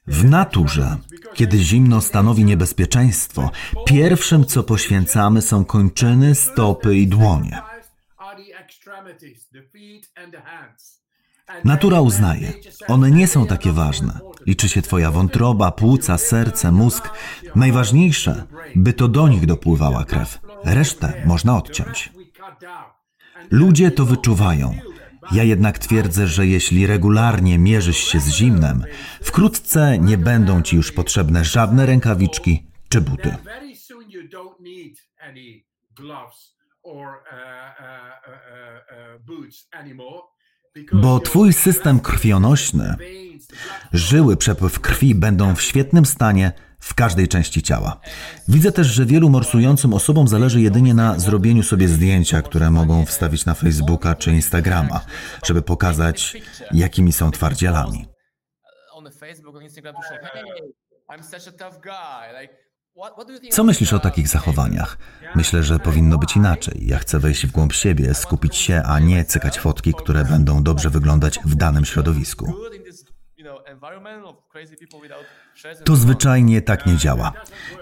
W 0.07 0.23
naturze, 0.23 0.97
kiedy 1.33 1.57
zimno 1.57 2.01
stanowi 2.01 2.45
niebezpieczeństwo, 2.45 3.51
pierwszym 3.85 4.45
co 4.45 4.63
poświęcamy 4.63 5.41
są 5.41 5.65
kończyny, 5.65 6.35
stopy 6.35 6.95
i 6.95 7.07
dłonie. 7.07 7.61
Natura 11.63 12.01
uznaje, 12.01 12.53
one 12.87 13.11
nie 13.11 13.27
są 13.27 13.47
takie 13.47 13.71
ważne. 13.71 14.19
Liczy 14.45 14.69
się 14.69 14.81
Twoja 14.81 15.11
wątroba, 15.11 15.71
płuca, 15.71 16.17
serce, 16.17 16.71
mózg. 16.71 17.09
Najważniejsze, 17.55 18.43
by 18.75 18.93
to 18.93 19.07
do 19.07 19.27
nich 19.27 19.45
dopływała 19.45 20.05
krew. 20.05 20.39
Resztę 20.63 21.23
można 21.25 21.57
odciąć. 21.57 22.11
Ludzie 23.51 23.91
to 23.91 24.05
wyczuwają. 24.05 24.90
Ja 25.31 25.43
jednak 25.43 25.79
twierdzę, 25.79 26.27
że 26.27 26.47
jeśli 26.47 26.87
regularnie 26.87 27.59
mierzysz 27.59 27.97
się 27.97 28.19
z 28.19 28.29
zimnem, 28.29 28.83
wkrótce 29.23 29.97
nie 29.99 30.17
będą 30.17 30.61
ci 30.61 30.75
już 30.75 30.91
potrzebne 30.91 31.45
żadne 31.45 31.85
rękawiczki 31.85 32.67
czy 32.89 33.01
buty. 33.01 33.35
Bo 40.93 41.19
twój 41.19 41.53
system 41.53 41.99
krwionośny, 41.99 42.95
żyły, 43.93 44.37
przepływ 44.37 44.79
krwi 44.79 45.15
będą 45.15 45.55
w 45.55 45.61
świetnym 45.61 46.05
stanie 46.05 46.51
w 46.81 46.93
każdej 46.93 47.27
części 47.27 47.63
ciała. 47.63 47.99
Widzę 48.47 48.71
też, 48.71 48.87
że 48.87 49.05
wielu 49.05 49.29
morsującym 49.29 49.93
osobom 49.93 50.27
zależy 50.27 50.61
jedynie 50.61 50.93
na 50.93 51.19
zrobieniu 51.19 51.63
sobie 51.63 51.87
zdjęcia, 51.87 52.41
które 52.41 52.71
mogą 52.71 53.05
wstawić 53.05 53.45
na 53.45 53.53
Facebooka 53.53 54.15
czy 54.15 54.31
Instagrama, 54.31 55.01
żeby 55.45 55.61
pokazać, 55.61 56.37
jakimi 56.71 57.13
są 57.13 57.31
twardzielami. 57.31 58.05
Co 63.51 63.63
myślisz 63.63 63.93
o 63.93 63.99
takich 63.99 64.27
zachowaniach? 64.27 64.97
Myślę, 65.35 65.63
że 65.63 65.79
powinno 65.79 66.17
być 66.17 66.35
inaczej. 66.35 66.87
Ja 66.87 66.97
chcę 66.97 67.19
wejść 67.19 67.47
w 67.47 67.51
głąb 67.51 67.73
siebie, 67.73 68.13
skupić 68.13 68.55
się, 68.55 68.81
a 68.85 68.99
nie 68.99 69.25
cykać 69.25 69.59
fotki, 69.59 69.93
które 69.93 70.25
będą 70.25 70.63
dobrze 70.63 70.89
wyglądać 70.89 71.39
w 71.45 71.55
danym 71.55 71.85
środowisku. 71.85 72.53
To 75.85 75.95
zwyczajnie 75.95 76.61
tak 76.61 76.85
nie 76.85 76.97
działa. 76.97 77.33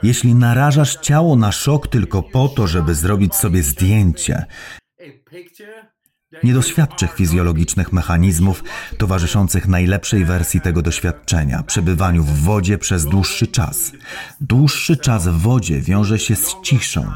Jeśli 0.03 0.35
narażasz 0.35 0.95
ciało 0.95 1.35
na 1.35 1.51
szok 1.51 1.87
tylko 1.87 2.23
po 2.23 2.47
to, 2.47 2.67
żeby 2.67 2.95
zrobić 2.95 3.35
sobie 3.35 3.63
zdjęcie, 3.63 4.45
nie 6.43 6.53
doświadczysz 6.53 7.09
fizjologicznych 7.11 7.93
mechanizmów 7.93 8.63
towarzyszących 8.97 9.67
najlepszej 9.67 10.25
wersji 10.25 10.61
tego 10.61 10.81
doświadczenia 10.81 11.63
przebywaniu 11.63 12.23
w 12.23 12.39
wodzie 12.39 12.77
przez 12.77 13.05
dłuższy 13.05 13.47
czas. 13.47 13.91
Dłuższy 14.41 14.97
czas 14.97 15.27
w 15.27 15.41
wodzie 15.41 15.81
wiąże 15.81 16.19
się 16.19 16.35
z 16.35 16.55
ciszą. 16.63 17.11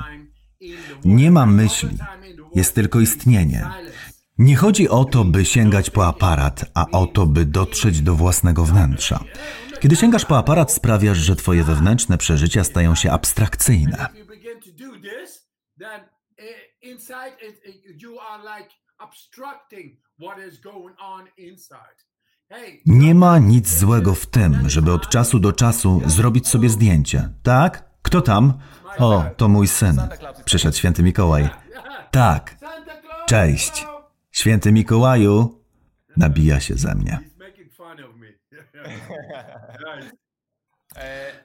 Nie 1.06 1.32
ma 1.32 1.46
myśli, 1.46 1.98
jest 2.56 2.76
tylko 2.76 3.00
istnienie. 3.00 3.70
Nie 4.38 4.56
chodzi 4.56 4.90
o 4.90 5.06
to, 5.06 5.24
by 5.24 5.46
sięgać 5.46 5.90
po 5.90 6.08
aparat, 6.08 6.66
a 6.74 6.86
o 6.92 7.08
to, 7.08 7.26
by 7.26 7.46
dotrzeć 7.46 8.02
do 8.02 8.16
własnego 8.16 8.66
wnętrza. 8.66 9.24
Kiedy 9.80 9.96
sięgasz 9.96 10.26
po 10.26 10.38
aparat, 10.38 10.72
sprawiasz, 10.72 11.18
że 11.18 11.36
twoje 11.36 11.64
wewnętrzne 11.64 12.18
przeżycia 12.18 12.64
stają 12.64 12.96
się 12.96 13.12
abstrakcyjne. 13.12 14.08
Nie 22.86 23.16
ma 23.16 23.38
nic 23.38 23.70
złego 23.70 24.14
w 24.14 24.26
tym, 24.26 24.70
żeby 24.70 24.94
od 24.94 25.10
czasu 25.10 25.40
do 25.40 25.52
czasu 25.52 26.02
zrobić 26.06 26.48
sobie 26.48 26.70
zdjęcie. 26.70 27.30
Tak? 27.44 27.90
Kto 28.02 28.22
tam? 28.22 28.54
O, 28.98 29.24
to 29.38 29.48
mój 29.48 29.68
syn. 29.68 30.02
Przyszedł 30.46 30.78
święty 30.78 31.04
Mikołaj. 31.04 31.50
Tak. 32.12 32.58
Cześć. 33.28 33.93
Święty 34.34 34.72
Mikołaju 34.72 35.64
nabija 36.18 36.60
się 36.60 36.76
ze 36.76 36.96
mnie. 36.96 37.20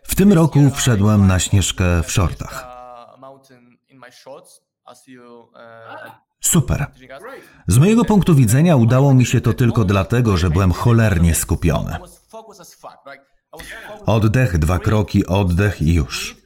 W 0.03 0.15
tym 0.15 0.33
roku 0.33 0.71
wszedłem 0.71 1.27
na 1.27 1.39
śnieżkę 1.39 2.03
w 2.03 2.13
shortach. 2.13 2.67
Super. 6.41 6.87
Z 7.67 7.79
mojego 7.79 8.05
punktu 8.05 8.35
widzenia 8.35 8.77
udało 8.77 9.15
mi 9.15 9.27
się 9.27 9.41
to 9.41 9.53
tylko 9.53 9.85
dlatego, 9.85 10.37
że 10.37 10.51
byłem 10.51 10.73
cholernie 10.73 11.35
skupiony. 11.35 11.97
Oddech, 14.07 14.59
dwa 14.59 14.79
kroki, 14.79 15.27
oddech 15.27 15.83
i 15.83 15.95
już. 15.95 16.37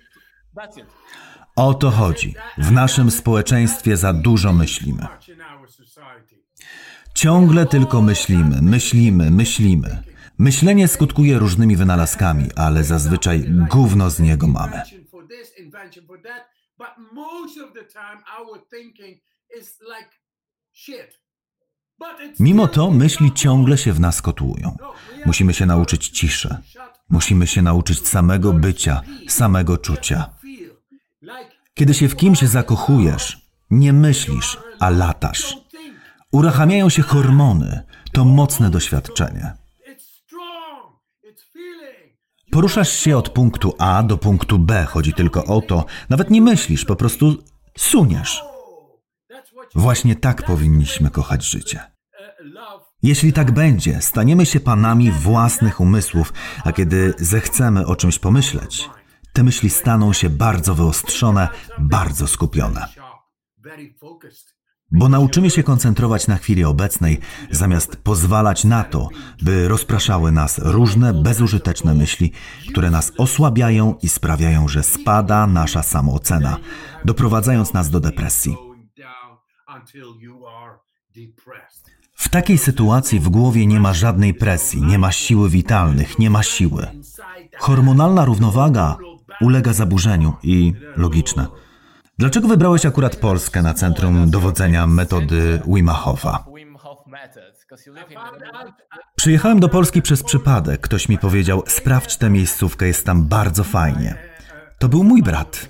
O 1.57 1.75
to 1.75 1.91
chodzi. 1.91 2.35
W 2.59 2.73
naszym 2.73 3.11
społeczeństwie 3.11 3.97
za 3.97 4.13
dużo 4.13 4.53
myślimy. 4.53 5.07
Ciągle 7.15 7.67
tylko 7.67 8.03
myślimy, 8.03 8.63
myślimy, 8.63 9.31
myślimy. 9.31 10.03
Myślenie 10.39 10.89
skutkuje 10.89 11.39
różnymi 11.39 11.77
wynalazkami, 11.77 12.45
ale 12.57 12.85
zazwyczaj 12.85 13.45
gówno 13.71 14.11
z 14.11 14.21
niego 14.21 14.47
mamy. 14.49 14.83
Mimo 22.41 22.69
to 22.69 22.91
myśli 22.91 23.33
ciągle 23.33 23.79
się 23.79 23.93
w 23.93 24.01
nas 24.01 24.23
kotłują. 24.23 24.77
Musimy 25.27 25.55
się 25.55 25.67
nauczyć 25.67 26.09
ciszy. 26.09 26.57
Musimy 27.09 27.47
się 27.47 27.63
nauczyć 27.63 28.09
samego 28.09 28.53
bycia, 28.53 29.01
samego 29.29 29.79
czucia. 29.79 30.31
Kiedy 31.75 31.95
się 31.95 32.09
w 32.09 32.17
kimś 32.17 32.39
zakochujesz, 32.39 33.51
nie 33.71 33.93
myślisz, 33.93 34.59
a 34.81 34.91
latasz. 34.91 35.57
Uruchamiają 36.33 36.89
się 36.89 37.03
hormony. 37.03 37.83
To 38.13 38.25
mocne 38.25 38.71
doświadczenie. 38.71 39.53
Poruszasz 42.51 42.93
się 42.93 43.17
od 43.17 43.29
punktu 43.29 43.75
A 43.79 44.03
do 44.03 44.19
punktu 44.19 44.59
B. 44.59 44.85
Chodzi 44.85 45.13
tylko 45.13 45.45
o 45.45 45.61
to, 45.61 45.85
nawet 46.11 46.31
nie 46.31 46.43
myślisz, 46.43 46.85
po 46.85 46.97
prostu 46.97 47.37
suniesz. 47.79 48.43
Właśnie 49.75 50.17
tak 50.17 50.43
powinniśmy 50.43 51.11
kochać 51.11 51.45
życie. 51.45 51.81
Jeśli 53.03 53.33
tak 53.33 53.51
będzie, 53.51 54.03
staniemy 54.03 54.47
się 54.47 54.61
panami 54.61 55.11
własnych 55.11 55.81
umysłów, 55.81 56.33
a 56.65 56.73
kiedy 56.73 57.15
zechcemy 57.19 57.87
o 57.87 57.97
czymś 57.97 58.19
pomyśleć, 58.19 58.91
te 59.33 59.43
myśli 59.43 59.71
staną 59.71 60.13
się 60.13 60.31
bardzo 60.31 60.75
wyostrzone, 60.75 61.49
bardzo 61.79 62.27
skupione. 62.29 62.89
Bo 64.93 65.09
nauczymy 65.09 65.51
się 65.51 65.63
koncentrować 65.63 66.27
na 66.27 66.37
chwili 66.37 66.65
obecnej, 66.65 67.19
zamiast 67.51 67.97
pozwalać 67.97 68.65
na 68.65 68.85
to, 68.85 69.09
by 69.43 69.69
rozpraszały 69.69 70.33
nas 70.33 70.59
różne 70.59 71.15
bezużyteczne 71.15 71.95
myśli, 71.95 72.33
które 72.69 72.91
nas 72.91 73.13
osłabiają 73.19 73.95
i 74.03 74.09
sprawiają, 74.09 74.69
że 74.69 74.83
spada 74.83 75.47
nasza 75.47 75.83
samoocena, 75.83 76.57
doprowadzając 77.05 77.73
nas 77.73 77.91
do 77.91 78.01
depresji. 78.01 78.57
W 82.15 82.29
takiej 82.29 82.59
sytuacji 82.59 83.21
w 83.21 83.29
głowie 83.29 83.67
nie 83.67 83.81
ma 83.81 83.95
żadnej 83.95 84.35
presji, 84.35 84.83
nie 84.83 84.99
ma 84.99 85.13
siły 85.13 85.51
witalnych, 85.51 86.19
nie 86.19 86.31
ma 86.31 86.43
siły. 86.43 86.87
Hormonalna 87.59 88.25
równowaga 88.25 88.97
ulega 89.41 89.73
zaburzeniu 89.73 90.33
i 90.43 90.75
logiczne. 90.97 91.47
Dlaczego 92.19 92.49
wybrałeś 92.49 92.87
akurat 92.87 93.17
Polskę 93.17 93.63
na 93.63 93.75
centrum 93.75 94.31
dowodzenia 94.31 94.87
metody 94.87 95.61
Wima 95.67 95.93
Hofa? 95.93 96.45
Przyjechałem 99.17 99.61
do 99.61 99.69
Polski 99.69 100.03
przez 100.03 100.23
przypadek. 100.23 100.81
Ktoś 100.81 101.09
mi 101.09 101.19
powiedział: 101.19 101.63
Sprawdź 101.67 102.17
tę 102.17 102.31
miejscówkę, 102.31 102.87
jest 102.87 103.07
tam 103.07 103.29
bardzo 103.29 103.65
fajnie. 103.65 104.17
To 104.79 104.89
był 104.89 105.05
mój 105.05 105.23
brat. 105.23 105.69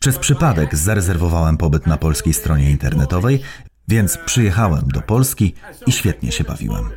Przez 0.00 0.18
przypadek 0.18 0.74
zarezerwowałem 0.76 1.56
pobyt 1.56 1.86
na 1.86 1.96
polskiej 1.96 2.34
stronie 2.34 2.70
internetowej, 2.70 3.42
więc 3.88 4.18
przyjechałem 4.18 4.88
do 4.88 5.00
Polski 5.00 5.54
i 5.86 5.92
świetnie 5.92 6.32
się 6.32 6.44
bawiłem. 6.44 6.90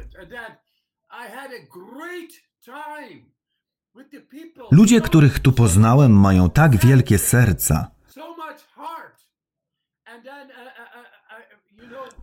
Ludzie, 4.72 5.02
których 5.02 5.40
tu 5.40 5.52
poznałem, 5.52 6.12
mają 6.20 6.50
tak 6.50 6.78
wielkie 6.78 7.18
serca. 7.18 7.92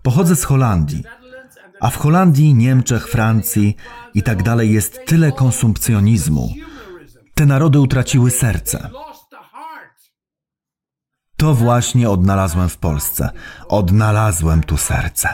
Pochodzę 0.03 0.37
z 0.37 0.45
Holandii, 0.45 1.05
a 1.81 1.91
w 1.91 1.97
Holandii, 1.97 2.55
Niemczech, 2.55 3.09
Francji 3.09 3.77
i 4.15 4.23
tak 4.23 4.43
dalej 4.43 4.73
jest 4.73 5.01
tyle 5.07 5.33
konsumpcjonizmu. 5.33 6.55
Te 7.35 7.47
narody 7.47 7.81
utraciły 7.81 8.31
serce. 8.31 8.91
To 11.37 11.55
właśnie 11.55 12.11
odnalazłem 12.11 12.69
w 12.69 12.79
Polsce. 12.79 13.31
Odnalazłem 13.69 14.63
tu 14.63 14.77
serce. 14.77 15.29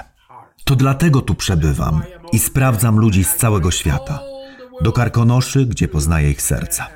To 0.65 0.77
dlatego 0.77 1.21
tu 1.21 1.35
przebywam 1.35 2.03
i 2.33 2.39
sprawdzam 2.39 2.99
ludzi 2.99 3.25
z 3.25 3.37
całego 3.37 3.71
świata. 3.71 4.32
Do 4.81 4.93
Karkonoszy, 4.93 5.67
gdzie 5.67 5.89
poznaję 5.89 6.31
ich 6.31 6.43
serca. 6.43 6.89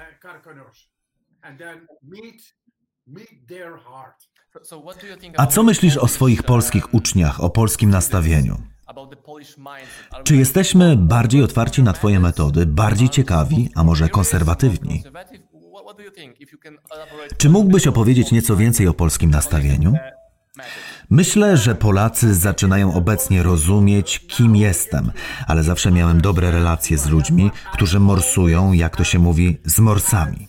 A 5.36 5.46
co 5.46 5.62
myślisz 5.62 5.96
o 5.96 6.08
swoich 6.08 6.42
polskich 6.42 6.94
uczniach, 6.94 7.40
o 7.40 7.50
polskim 7.50 7.90
nastawieniu? 7.90 8.58
Czy 10.24 10.36
jesteśmy 10.36 10.96
bardziej 10.96 11.42
otwarci 11.42 11.82
na 11.82 11.92
Twoje 11.92 12.20
metody, 12.20 12.66
bardziej 12.66 13.08
ciekawi, 13.08 13.70
a 13.74 13.84
może 13.84 14.08
konserwatywni? 14.08 15.02
Czy 17.36 17.50
mógłbyś 17.50 17.86
opowiedzieć 17.86 18.32
nieco 18.32 18.56
więcej 18.56 18.88
o 18.88 18.94
polskim 18.94 19.30
nastawieniu? 19.30 19.94
Myślę, 21.10 21.56
że 21.56 21.74
Polacy 21.74 22.34
zaczynają 22.34 22.94
obecnie 22.94 23.42
rozumieć, 23.42 24.26
kim 24.26 24.56
jestem, 24.56 25.12
ale 25.46 25.62
zawsze 25.62 25.90
miałem 25.90 26.20
dobre 26.20 26.50
relacje 26.50 26.98
z 26.98 27.06
ludźmi, 27.06 27.50
którzy 27.72 28.00
morsują, 28.00 28.72
jak 28.72 28.96
to 28.96 29.04
się 29.04 29.18
mówi, 29.18 29.58
z 29.64 29.78
morsami. 29.78 30.48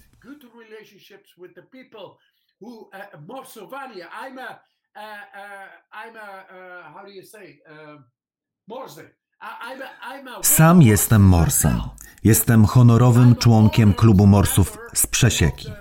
Sam 10.44 10.82
jestem 10.82 11.22
morsem. 11.22 11.82
Jestem 12.24 12.66
honorowym 12.66 13.36
członkiem 13.36 13.94
klubu 13.94 14.28
morsów 14.28 14.78
z 14.94 15.08
Przesieki. 15.08 15.72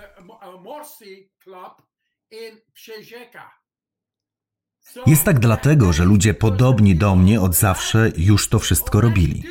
Jest 5.05 5.23
tak 5.23 5.39
dlatego, 5.39 5.93
że 5.93 6.05
ludzie 6.05 6.33
podobni 6.33 6.95
do 6.95 7.15
mnie 7.15 7.41
od 7.41 7.55
zawsze 7.55 8.11
już 8.17 8.49
to 8.49 8.59
wszystko 8.59 9.01
robili. 9.01 9.43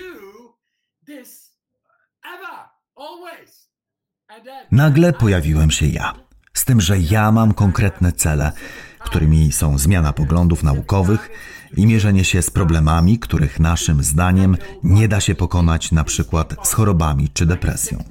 Nagle 4.71 5.13
pojawiłem 5.13 5.71
się 5.71 5.87
ja, 5.87 6.15
z 6.55 6.65
tym, 6.65 6.81
że 6.81 6.99
ja 6.99 7.33
mam 7.33 7.55
konkretne 7.55 8.13
cele, 8.13 8.53
którymi 8.99 9.53
są 9.53 9.79
zmiana 9.79 10.13
poglądów 10.13 10.63
naukowych 10.63 11.31
i 11.77 11.87
mierzenie 11.87 12.25
się 12.25 12.43
z 12.43 12.51
problemami, 12.51 13.19
których 13.19 13.61
naszym 13.61 14.03
zdaniem 14.03 14.57
nie 14.83 15.09
da 15.09 15.21
się 15.21 15.35
pokonać 15.35 15.93
na 15.93 16.05
przykład 16.05 16.69
z 16.69 16.73
chorobami 16.73 17.29
czy 17.29 17.47
depresją. 17.47 18.05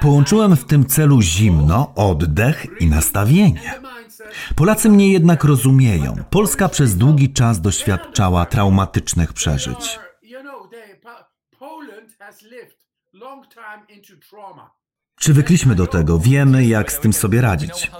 Połączyłem 0.00 0.56
w 0.56 0.64
tym 0.64 0.86
celu 0.86 1.22
zimno, 1.22 1.94
oddech 1.94 2.66
i 2.80 2.86
nastawienie. 2.86 3.80
Polacy 4.56 4.88
mnie 4.88 5.12
jednak 5.12 5.44
rozumieją. 5.44 6.16
Polska 6.30 6.68
przez 6.68 6.96
długi 6.96 7.32
czas 7.32 7.60
doświadczała 7.60 8.46
traumatycznych 8.46 9.32
przeżyć. 9.32 9.98
Przywykliśmy 15.16 15.74
do 15.74 15.86
tego, 15.86 16.18
wiemy 16.18 16.64
jak 16.64 16.92
z 16.92 17.00
tym 17.00 17.12
sobie 17.12 17.40
radzić. 17.40 17.90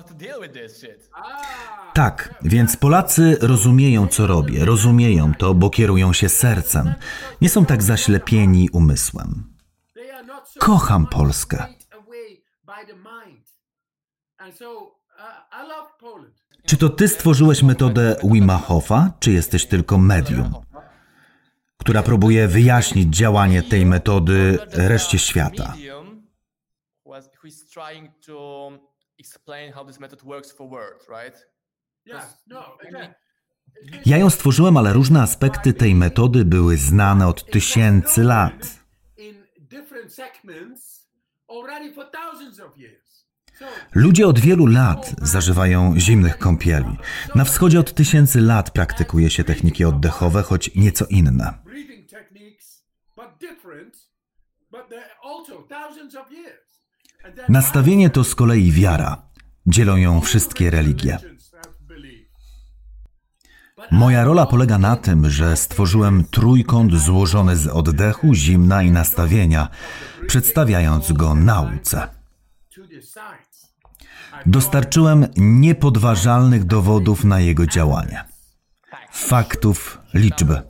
Tak, 1.94 2.34
więc 2.42 2.76
Polacy 2.76 3.36
rozumieją, 3.40 4.06
co 4.08 4.26
robię, 4.26 4.64
rozumieją 4.64 5.34
to, 5.34 5.54
bo 5.54 5.70
kierują 5.70 6.12
się 6.12 6.28
sercem. 6.28 6.94
Nie 7.40 7.48
są 7.48 7.66
tak 7.66 7.82
zaślepieni 7.82 8.68
umysłem. 8.72 9.54
Kocham 10.58 11.06
Polskę. 11.06 11.66
Czy 16.66 16.76
to 16.76 16.88
ty 16.88 17.08
stworzyłeś 17.08 17.62
metodę 17.62 18.16
Wima 18.24 18.58
Hofa, 18.58 19.12
czy 19.20 19.32
jesteś 19.32 19.66
tylko 19.66 19.98
medium, 19.98 20.54
która 21.78 22.02
próbuje 22.02 22.48
wyjaśnić 22.48 23.16
działanie 23.16 23.62
tej 23.62 23.86
metody 23.86 24.58
reszcie 24.72 25.18
świata? 25.18 25.74
Ja 34.06 34.18
ją 34.18 34.30
stworzyłem, 34.30 34.76
ale 34.76 34.92
różne 34.92 35.22
aspekty 35.22 35.72
tej 35.72 35.94
metody 35.94 36.44
były 36.44 36.76
znane 36.76 37.28
od 37.28 37.50
tysięcy 37.50 38.24
lat. 38.24 38.80
Ludzie 43.94 44.26
od 44.26 44.38
wielu 44.38 44.66
lat 44.66 45.14
zażywają 45.22 45.94
zimnych 45.96 46.38
kąpieli. 46.38 46.96
Na 47.34 47.44
wschodzie 47.44 47.80
od 47.80 47.94
tysięcy 47.94 48.40
lat 48.40 48.70
praktykuje 48.70 49.30
się 49.30 49.44
techniki 49.44 49.84
oddechowe, 49.84 50.42
choć 50.42 50.74
nieco 50.74 51.06
inne. 51.10 51.54
Nastawienie 57.48 58.10
to 58.10 58.24
z 58.24 58.34
kolei 58.34 58.72
wiara. 58.72 59.22
Dzielą 59.66 59.96
ją 59.96 60.20
wszystkie 60.20 60.70
religie. 60.70 61.18
Moja 63.90 64.24
rola 64.24 64.46
polega 64.46 64.78
na 64.78 64.96
tym, 64.96 65.30
że 65.30 65.56
stworzyłem 65.56 66.24
trójkąt 66.24 66.94
złożony 66.94 67.56
z 67.56 67.66
oddechu, 67.66 68.34
zimna 68.34 68.82
i 68.82 68.90
nastawienia, 68.90 69.68
przedstawiając 70.26 71.12
go 71.12 71.34
nauce. 71.34 72.17
Dostarczyłem 74.46 75.26
niepodważalnych 75.36 76.64
dowodów 76.64 77.24
na 77.24 77.40
jego 77.40 77.66
działanie. 77.66 78.24
Faktów, 79.12 79.98
liczby. 80.14 80.62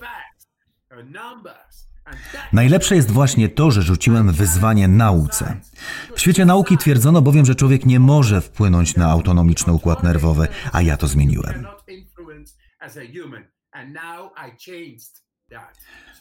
Najlepsze 2.52 2.96
jest 2.96 3.10
właśnie 3.10 3.48
to, 3.48 3.70
że 3.70 3.82
rzuciłem 3.82 4.32
wyzwanie 4.32 4.88
nauce. 4.88 5.60
W 6.14 6.20
świecie 6.20 6.44
nauki 6.44 6.78
twierdzono 6.78 7.22
bowiem, 7.22 7.46
że 7.46 7.54
człowiek 7.54 7.86
nie 7.86 8.00
może 8.00 8.40
wpłynąć 8.40 8.96
na 8.96 9.10
autonomiczny 9.10 9.72
układ 9.72 10.02
nerwowy, 10.02 10.48
a 10.72 10.82
ja 10.82 10.96
to 10.96 11.06
zmieniłem. 11.06 11.66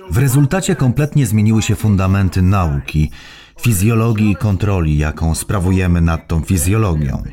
W 0.09 0.17
rezultacie 0.17 0.75
kompletnie 0.75 1.25
zmieniły 1.25 1.61
się 1.61 1.75
fundamenty 1.75 2.41
nauki, 2.41 3.11
fizjologii 3.61 4.31
i 4.31 4.35
kontroli, 4.35 4.97
jaką 4.97 5.35
sprawujemy 5.35 6.01
nad 6.01 6.27
tą 6.27 6.41
fizjologią. 6.41 7.23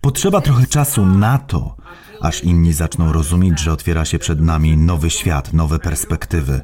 Potrzeba 0.00 0.40
trochę 0.40 0.66
czasu 0.66 1.06
na 1.06 1.38
to, 1.38 1.76
aż 2.20 2.44
inni 2.44 2.72
zaczną 2.72 3.12
rozumieć, 3.12 3.60
że 3.60 3.72
otwiera 3.72 4.04
się 4.04 4.18
przed 4.18 4.40
nami 4.40 4.76
nowy 4.76 5.10
świat, 5.10 5.52
nowe 5.52 5.78
perspektywy, 5.78 6.60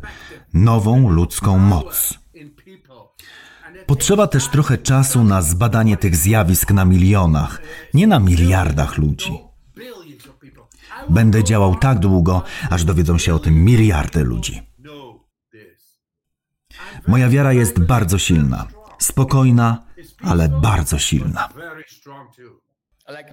nową 0.54 1.10
ludzką 1.10 1.58
moc. 1.58 2.18
Potrzeba 3.86 4.26
też 4.26 4.48
trochę 4.48 4.78
czasu 4.78 5.24
na 5.24 5.42
zbadanie 5.42 5.96
tych 5.96 6.16
zjawisk 6.16 6.70
na 6.70 6.84
milionach, 6.84 7.62
nie 7.94 8.06
na 8.06 8.20
miliardach 8.20 8.98
ludzi. 8.98 9.49
Będę 11.10 11.44
działał 11.44 11.74
tak 11.74 11.98
długo, 11.98 12.42
aż 12.70 12.84
dowiedzą 12.84 13.18
się 13.18 13.34
o 13.34 13.38
tym 13.38 13.64
miliardy 13.64 14.24
ludzi. 14.24 14.62
Moja 17.06 17.28
wiara 17.28 17.52
jest 17.52 17.80
bardzo 17.80 18.18
silna, 18.18 18.66
spokojna, 18.98 19.82
ale 20.22 20.48
bardzo 20.48 20.98
silna. 20.98 21.48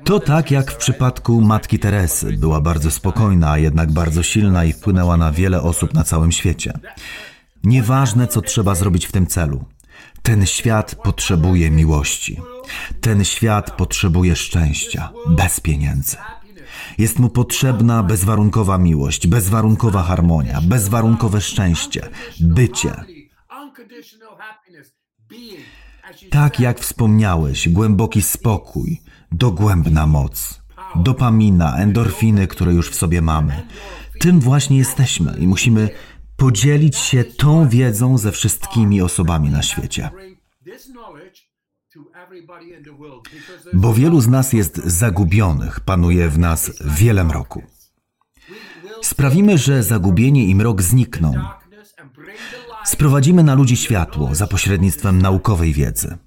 To 0.04 0.20
tak 0.20 0.52
jak 0.52 0.72
w 0.72 0.78
przypadku 0.78 1.42
matki 1.42 1.80
Teresy. 1.80 2.38
Była 2.38 2.62
bardzo 2.62 2.92
spokojna, 2.92 3.52
a 3.52 3.58
jednak 3.58 3.92
bardzo 3.92 4.24
silna 4.24 4.66
i 4.66 4.74
wpłynęła 4.74 5.18
na 5.18 5.32
wiele 5.32 5.62
osób 5.62 5.94
na 5.94 6.04
całym 6.04 6.32
świecie. 6.32 6.74
Nieważne, 7.64 8.28
co 8.28 8.42
trzeba 8.42 8.76
zrobić 8.76 9.06
w 9.06 9.12
tym 9.12 9.28
celu. 9.28 9.66
Ten 10.22 10.46
świat 10.46 10.96
potrzebuje 10.96 11.72
miłości. 11.72 12.42
Ten 13.02 13.26
świat 13.26 13.72
potrzebuje 13.72 14.36
szczęścia, 14.36 15.10
bez 15.28 15.60
pieniędzy. 15.60 16.18
Jest 16.98 17.20
mu 17.20 17.30
potrzebna 17.30 18.04
bezwarunkowa 18.04 18.78
miłość, 18.78 19.28
bezwarunkowa 19.28 20.04
harmonia, 20.04 20.62
bezwarunkowe 20.62 21.42
szczęście, 21.42 22.10
bycie. 22.40 22.94
Tak 26.30 26.60
jak 26.60 26.80
wspomniałeś, 26.80 27.70
głęboki 27.70 28.22
spokój, 28.22 29.02
dogłębna 29.32 30.08
moc, 30.08 30.62
dopamina, 30.96 31.78
endorfiny, 31.78 32.48
które 32.48 32.74
już 32.74 32.90
w 32.90 32.96
sobie 32.96 33.22
mamy. 33.22 33.62
Tym 34.20 34.40
właśnie 34.40 34.78
jesteśmy 34.78 35.38
i 35.40 35.48
musimy 35.48 35.90
podzielić 36.38 36.98
się 36.98 37.24
tą 37.24 37.70
wiedzą 37.70 38.18
ze 38.18 38.32
wszystkimi 38.32 39.02
osobami 39.02 39.50
na 39.50 39.62
świecie. 39.62 40.10
Bo 43.74 43.94
wielu 43.94 44.22
z 44.22 44.28
nas 44.28 44.54
jest 44.54 44.76
zagubionych, 44.76 45.80
panuje 45.80 46.30
w 46.30 46.40
nas 46.40 46.72
wiele 46.86 47.24
mroku. 47.24 47.64
Sprawimy, 49.02 49.58
że 49.58 49.84
zagubienie 49.84 50.46
i 50.46 50.56
mrok 50.56 50.82
znikną. 50.82 51.34
Sprowadzimy 52.86 53.44
na 53.44 53.56
ludzi 53.56 53.78
światło 53.78 54.36
za 54.36 54.48
pośrednictwem 54.48 55.22
naukowej 55.22 55.74
wiedzy. 55.74 56.18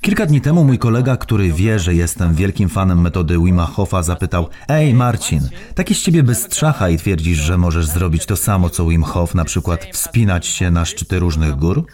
Kilka 0.00 0.26
dni 0.26 0.40
temu 0.40 0.64
mój 0.64 0.78
kolega, 0.78 1.16
który 1.16 1.52
wie, 1.52 1.78
że 1.78 1.94
jestem 1.94 2.34
wielkim 2.34 2.68
fanem 2.68 3.00
metody 3.00 3.38
Wima 3.38 3.66
Hofa, 3.66 4.02
zapytał: 4.02 4.48
Ej, 4.68 4.94
Marcin, 4.94 5.48
taki 5.74 5.94
z 5.94 6.02
ciebie 6.02 6.34
strzacha 6.34 6.88
i 6.88 6.98
twierdzisz, 6.98 7.38
że 7.38 7.58
możesz 7.58 7.86
zrobić 7.86 8.26
to 8.26 8.36
samo 8.36 8.70
co 8.70 8.86
Wim 8.86 9.02
Hof, 9.02 9.34
na 9.34 9.44
przykład 9.44 9.84
wspinać 9.92 10.46
się 10.46 10.70
na 10.70 10.84
szczyty 10.84 11.18
różnych 11.18 11.56
gór? 11.56 11.86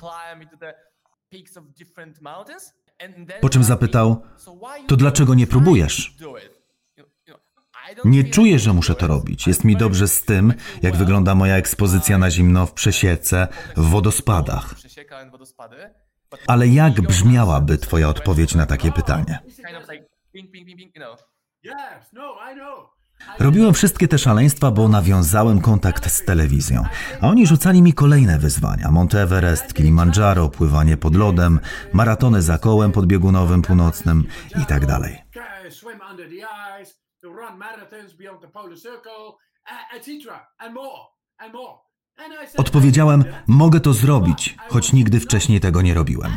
Po 3.40 3.48
czym 3.48 3.64
zapytał: 3.64 4.22
To 4.88 4.96
dlaczego 4.96 5.34
nie 5.34 5.46
próbujesz? 5.46 6.16
Nie 8.04 8.24
czuję, 8.24 8.58
że 8.58 8.72
muszę 8.72 8.94
to 8.94 9.06
robić. 9.06 9.46
Jest 9.46 9.64
mi 9.64 9.76
dobrze 9.76 10.08
z 10.08 10.22
tym, 10.22 10.54
jak 10.82 10.96
wygląda 10.96 11.34
moja 11.34 11.56
ekspozycja 11.56 12.18
na 12.18 12.30
zimno 12.30 12.66
w 12.66 12.72
przesiece, 12.72 13.48
w 13.76 13.90
wodospadach. 13.90 14.74
Ale 16.46 16.68
jak 16.68 17.00
brzmiałaby 17.00 17.78
Twoja 17.78 18.08
odpowiedź 18.08 18.54
na 18.54 18.66
takie 18.66 18.92
pytanie? 18.92 19.38
Robiłem 23.38 23.74
wszystkie 23.74 24.08
te 24.08 24.18
szaleństwa, 24.18 24.70
bo 24.70 24.88
nawiązałem 24.88 25.61
kontakt 25.61 26.11
z 26.11 26.24
telewizją, 26.24 26.85
a 27.20 27.28
oni 27.28 27.46
rzucali 27.46 27.82
mi 27.82 27.92
kolejne 27.92 28.38
wyzwania: 28.38 28.90
Monte 28.90 29.22
Everest, 29.22 29.74
Kilimandżaro, 29.74 30.48
pływanie 30.48 30.96
pod 30.96 31.16
lodem, 31.16 31.61
maratony 31.92 32.42
za 32.42 32.58
kołem 32.58 32.92
podbiegunowym 32.92 33.62
północnym 33.62 34.24
i 34.62 34.66
tak 34.66 34.87
dalej. 34.87 35.22
Odpowiedziałem: 42.56 43.24
Mogę 43.46 43.80
to 43.80 43.92
zrobić, 43.92 44.56
choć 44.68 44.92
nigdy 44.92 45.20
wcześniej 45.20 45.61
tego 45.61 45.82
nie 45.82 45.94
robiłem. 45.94 46.32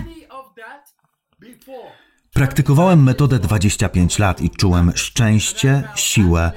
Praktykowałem 2.36 3.04
metodę 3.04 3.40
25 3.40 4.20
lat 4.20 4.42
i 4.42 4.50
czułem 4.50 4.92
szczęście, 4.96 5.84
siłę 5.96 6.52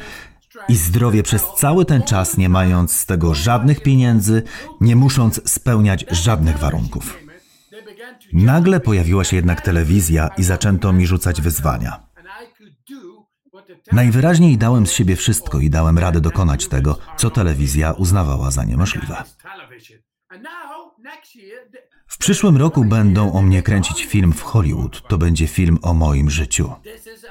i 0.68 0.76
zdrowie 0.76 1.22
przez 1.22 1.46
cały 1.56 1.84
ten 1.84 2.02
czas, 2.02 2.36
nie 2.36 2.48
mając 2.48 2.92
z 2.92 3.06
tego 3.06 3.34
żadnych 3.34 3.82
pieniędzy, 3.82 4.42
nie 4.80 4.96
musząc 4.96 5.50
spełniać 5.50 6.04
żadnych 6.10 6.58
warunków. 6.58 7.18
Nagle 8.32 8.80
pojawiła 8.80 9.24
się 9.24 9.36
jednak 9.36 9.60
telewizja 9.60 10.28
i 10.38 10.42
zaczęto 10.42 10.92
mi 10.92 11.06
rzucać 11.06 11.40
wyzwania. 11.40 12.08
Najwyraźniej 13.92 14.58
dałem 14.58 14.86
z 14.86 14.92
siebie 14.92 15.16
wszystko 15.16 15.60
i 15.60 15.70
dałem 15.70 15.98
radę 15.98 16.20
dokonać 16.20 16.68
tego, 16.68 16.98
co 17.16 17.30
telewizja 17.30 17.92
uznawała 17.92 18.50
za 18.50 18.64
niemożliwe. 18.64 19.24
W 22.08 22.18
przyszłym 22.18 22.56
roku 22.56 22.84
będą 22.84 23.32
o 23.32 23.42
mnie 23.42 23.62
kręcić 23.62 24.04
film 24.04 24.32
w 24.32 24.42
Hollywood. 24.42 25.08
To 25.08 25.18
będzie 25.18 25.46
film 25.46 25.78
o 25.82 25.94
moim 25.94 26.30
życiu. 26.30 26.72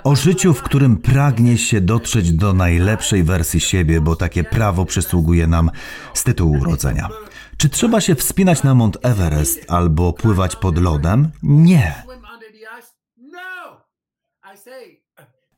O 0.04 0.16
życiu, 0.16 0.54
w 0.54 0.62
którym 0.62 0.98
pragnie 0.98 1.58
się 1.58 1.82
dotrzeć 1.82 2.32
do 2.32 2.54
najlepszej 2.54 3.24
wersji 3.24 3.60
siebie, 3.60 4.02
bo 4.02 4.16
takie 4.16 4.44
prawo 4.44 4.86
przysługuje 4.86 5.48
nam 5.48 5.72
z 6.14 6.24
tytułu 6.24 6.58
urodzenia. 6.62 7.10
Czy 7.58 7.70
trzeba 7.70 8.02
się 8.02 8.16
wspinać 8.16 8.64
na 8.64 8.76
Mount 8.76 8.98
Everest 9.02 9.66
albo 9.68 10.14
pływać 10.14 10.56
pod 10.56 10.78
lodem? 10.78 11.32
Nie. 11.44 12.04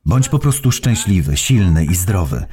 Bądź 0.04 0.28
po 0.28 0.38
prostu 0.38 0.72
szczęśliwy, 0.72 1.36
silny 1.36 1.84
i 1.84 1.94
zdrowy. 1.94 2.44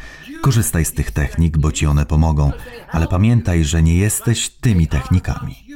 Korzystaj 0.42 0.86
z 0.86 0.94
tych 0.94 1.12
technik, 1.12 1.58
bo 1.58 1.72
ci 1.72 1.86
one 1.86 2.06
pomogą, 2.06 2.52
ale 2.92 3.08
pamiętaj, 3.08 3.66
że 3.66 3.84
nie 3.84 3.98
jesteś 3.98 4.50
tymi 4.50 4.88
technikami. 4.88 5.67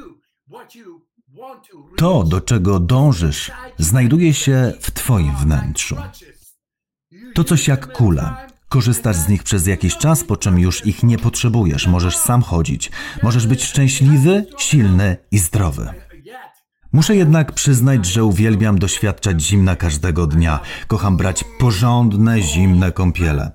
To, 1.98 2.24
do 2.24 2.42
czego 2.42 2.80
dążysz, 2.80 3.52
znajduje 3.78 4.34
się 4.34 4.74
w 4.82 4.92
Twoim 4.92 5.36
wnętrzu. 5.36 5.96
To 7.34 7.44
coś 7.44 7.68
jak 7.68 7.94
kula. 7.94 8.48
Korzystasz 8.70 9.16
z 9.16 9.30
nich 9.30 9.44
przez 9.44 9.68
jakiś 9.68 9.98
czas, 9.98 10.24
po 10.24 10.38
czym 10.38 10.60
już 10.60 10.86
ich 10.86 11.04
nie 11.04 11.18
potrzebujesz. 11.18 11.88
Możesz 11.88 12.18
sam 12.18 12.42
chodzić. 12.42 12.92
Możesz 13.24 13.48
być 13.48 13.64
szczęśliwy, 13.64 14.46
silny 14.58 15.18
i 15.32 15.38
zdrowy. 15.38 15.94
Muszę 16.94 17.16
jednak 17.16 17.52
przyznać, 17.52 18.06
że 18.06 18.24
uwielbiam 18.24 18.80
doświadczać 18.80 19.42
zimna 19.42 19.76
każdego 19.76 20.28
dnia. 20.28 20.60
Kocham 20.88 21.18
brać 21.18 21.44
porządne, 21.60 22.42
zimne 22.42 22.92
kąpiele. 22.92 23.52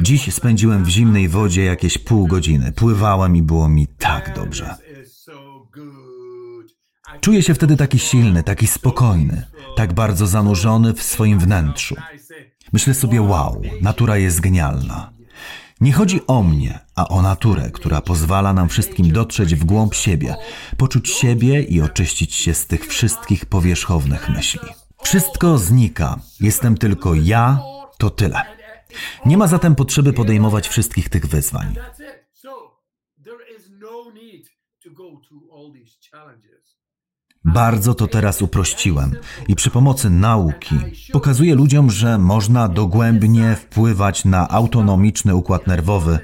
Dziś 0.00 0.34
spędziłem 0.34 0.84
w 0.84 0.88
zimnej 0.88 1.28
wodzie 1.28 1.64
jakieś 1.64 1.98
pół 1.98 2.26
godziny. 2.26 2.72
Pływałem 2.72 3.36
i 3.36 3.42
było 3.42 3.68
mi 3.68 3.86
tak 3.86 4.34
dobrze. 4.34 4.76
Czuję 7.22 7.42
się 7.42 7.54
wtedy 7.54 7.76
taki 7.76 7.98
silny, 7.98 8.42
taki 8.42 8.66
spokojny, 8.66 9.46
tak 9.76 9.92
bardzo 9.92 10.26
zanurzony 10.26 10.94
w 10.94 11.02
swoim 11.02 11.38
wnętrzu. 11.38 11.96
Myślę 12.72 12.94
sobie, 12.94 13.22
wow, 13.22 13.62
natura 13.80 14.16
jest 14.16 14.40
genialna. 14.40 15.12
Nie 15.80 15.92
chodzi 15.92 16.26
o 16.26 16.42
mnie, 16.42 16.78
a 16.94 17.08
o 17.08 17.22
naturę, 17.22 17.70
która 17.70 18.00
pozwala 18.00 18.52
nam 18.52 18.68
wszystkim 18.68 19.12
dotrzeć 19.12 19.54
w 19.54 19.64
głąb 19.64 19.94
siebie, 19.94 20.36
poczuć 20.76 21.10
siebie 21.10 21.62
i 21.62 21.80
oczyścić 21.80 22.34
się 22.34 22.54
z 22.54 22.66
tych 22.66 22.86
wszystkich 22.86 23.46
powierzchownych 23.46 24.28
myśli. 24.28 24.68
Wszystko 25.02 25.58
znika. 25.58 26.20
Jestem 26.40 26.78
tylko 26.78 27.14
ja, 27.14 27.58
to 27.98 28.10
tyle. 28.10 28.42
Nie 29.26 29.36
ma 29.36 29.46
zatem 29.46 29.74
potrzeby 29.74 30.12
podejmować 30.12 30.68
wszystkich 30.68 31.08
tych 31.08 31.26
wyzwań. 31.26 31.74
Bardzo 37.44 37.94
to 37.94 38.06
teraz 38.06 38.42
uprościłem 38.42 39.16
i 39.48 39.54
przy 39.54 39.70
pomocy 39.70 40.10
nauki 40.10 40.74
pokazuję 41.12 41.54
ludziom, 41.54 41.90
że 41.90 42.18
można 42.18 42.68
dogłębnie 42.68 43.56
wpływać 43.56 44.24
na 44.24 44.48
autonomiczny 44.48 45.34
układ 45.34 45.66
nerwowy 45.66 46.18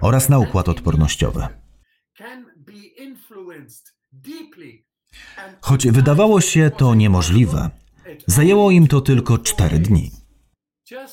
oraz 0.00 0.28
na 0.28 0.38
układ 0.38 0.68
odpornościowy. 0.68 1.48
Choć 5.60 5.86
wydawało 5.86 6.40
się 6.40 6.70
to 6.76 6.94
niemożliwe, 6.94 7.70
zajęło 8.26 8.70
im 8.70 8.86
to 8.86 9.00
tylko 9.00 9.38
cztery 9.38 9.78
dni. 9.78 10.10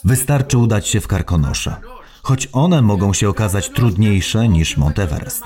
Wystarczy 0.03 0.57
udać 0.57 0.87
się 0.87 1.01
w 1.01 1.07
karkonosze, 1.07 1.75
choć 2.23 2.49
one 2.51 2.81
mogą 2.81 3.13
się 3.13 3.29
okazać 3.29 3.69
trudniejsze 3.69 4.47
niż 4.47 4.77
Monteverest. 4.77 5.43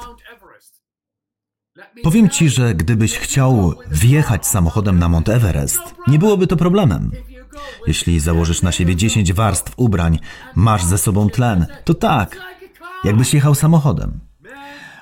Powiem 2.04 2.30
ci, 2.30 2.49
że 2.49 2.75
gdybyś 2.75 3.17
chciał 3.17 3.73
wjechać 3.91 4.47
samochodem 4.47 4.99
na 4.99 5.10
Mount 5.10 5.30
Everest, 5.30 5.82
nie 6.08 6.19
byłoby 6.19 6.47
to 6.47 6.58
problemem. 6.58 7.12
Jeśli 7.88 8.19
założysz 8.19 8.62
na 8.62 8.71
siebie 8.71 8.95
10 8.95 9.34
warstw 9.34 9.73
ubrań, 9.77 10.19
masz 10.56 10.84
ze 10.84 10.97
sobą 10.97 11.30
tlen, 11.30 11.65
to 11.84 11.93
tak, 11.93 12.39
jakbyś 13.04 13.34
jechał 13.34 13.56
samochodem. 13.56 14.19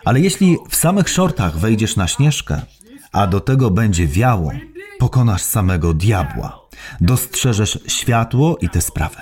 Ale 0.06 0.20
jeśli 0.20 0.58
w 0.70 0.76
samych 0.76 1.10
shortach 1.10 1.58
wejdziesz 1.58 1.96
na 1.96 2.08
śnieżkę, 2.08 2.62
a 3.12 3.28
do 3.28 3.40
tego 3.40 3.72
będzie 3.72 4.08
wiało, 4.08 4.52
pokonasz 5.00 5.42
samego 5.42 5.94
diabła. 5.94 6.60
Dostrzeżesz 7.02 7.80
światło 7.88 8.58
i 8.62 8.70
te 8.70 8.82
sprawy. 8.82 9.18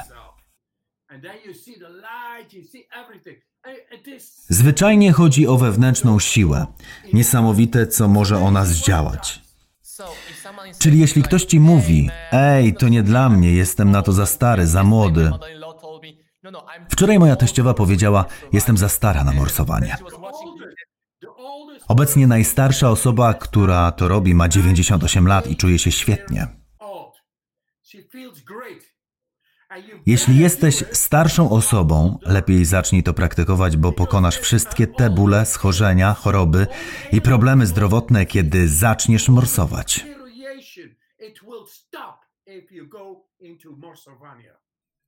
Zwyczajnie 4.50 5.12
chodzi 5.12 5.48
o 5.48 5.58
wewnętrzną 5.58 6.20
siłę, 6.20 6.68
niesamowite, 7.14 7.88
co 7.88 8.08
może 8.08 8.38
ona 8.38 8.66
zdziałać. 8.66 9.42
Czyli 10.80 11.00
jeśli 11.00 11.24
ktoś 11.24 11.46
ci 11.46 11.60
mówi, 11.60 12.10
ej, 12.32 12.74
to 12.74 12.90
nie 12.90 13.04
dla 13.04 13.30
mnie, 13.30 13.54
jestem 13.54 13.92
na 13.92 14.02
to 14.02 14.12
za 14.12 14.26
stary, 14.26 14.68
za 14.68 14.84
młody. 14.84 15.32
Wczoraj 16.90 17.20
moja 17.20 17.36
teściowa 17.36 17.74
powiedziała, 17.74 18.26
jestem 18.54 18.78
za 18.78 18.90
stara 18.90 19.24
na 19.24 19.34
morsowanie. 19.34 19.98
Obecnie 21.88 22.28
najstarsza 22.28 22.90
osoba, 22.90 23.34
która 23.34 23.92
to 23.92 24.08
robi, 24.08 24.36
ma 24.36 24.50
98 24.50 25.28
lat 25.28 25.48
i 25.48 25.56
czuje 25.56 25.80
się 25.80 25.92
świetnie. 25.92 26.48
Jeśli 30.06 30.38
jesteś 30.38 30.84
starszą 30.92 31.50
osobą, 31.50 32.20
lepiej 32.22 32.66
zacznij 32.66 33.04
to 33.04 33.14
praktykować, 33.14 33.78
bo 33.78 33.92
pokonasz 33.92 34.38
wszystkie 34.38 34.88
te 34.88 35.10
bóle, 35.10 35.46
schorzenia, 35.46 36.14
choroby 36.14 36.68
i 37.12 37.22
problemy 37.22 37.66
zdrowotne, 37.66 38.26
kiedy 38.26 38.68
zaczniesz 38.68 39.30
morsować. 39.30 40.06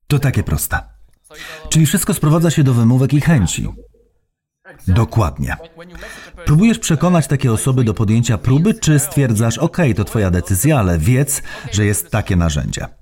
To 0.07 0.19
takie 0.19 0.43
proste. 0.43 0.79
Czyli 1.69 1.85
wszystko 1.85 2.13
sprowadza 2.13 2.51
się 2.51 2.63
do 2.63 2.73
wymówek 2.73 3.13
i 3.13 3.21
chęci. 3.21 3.67
Dokładnie. 4.87 5.57
Próbujesz 6.45 6.79
przekonać 6.79 7.27
takie 7.27 7.51
osoby 7.51 7.83
do 7.83 7.93
podjęcia 7.93 8.37
próby, 8.37 8.73
czy 8.73 8.99
stwierdzasz, 8.99 9.57
ok, 9.57 9.77
to 9.95 10.03
twoja 10.03 10.31
decyzja, 10.31 10.79
ale 10.79 10.97
wiedz, 10.97 11.41
że 11.71 11.85
jest 11.85 12.11
takie 12.11 12.35
narzędzie? 12.35 12.98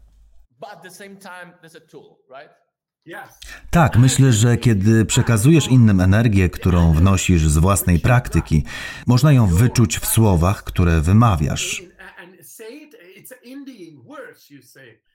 Tak, 3.72 3.98
myślę, 3.98 4.32
że 4.32 4.58
kiedy 4.58 5.06
przekazujesz 5.06 5.68
innym 5.68 6.02
energię, 6.02 6.50
którą 6.50 6.94
wnosisz 6.94 7.48
z 7.48 7.58
własnej 7.58 8.00
praktyki, 8.00 8.64
można 9.08 9.32
ją 9.32 9.48
wyczuć 9.48 10.00
w 10.00 10.06
słowach, 10.06 10.64
które 10.64 11.02
wymawiasz. 11.02 11.84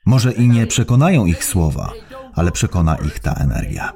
Może 0.07 0.32
i 0.32 0.49
nie 0.49 0.66
przekonają 0.66 1.26
ich 1.26 1.45
słowa, 1.45 1.93
ale 2.34 2.53
przekona 2.53 2.97
ich 2.97 3.18
ta 3.18 3.34
energia. 3.34 3.93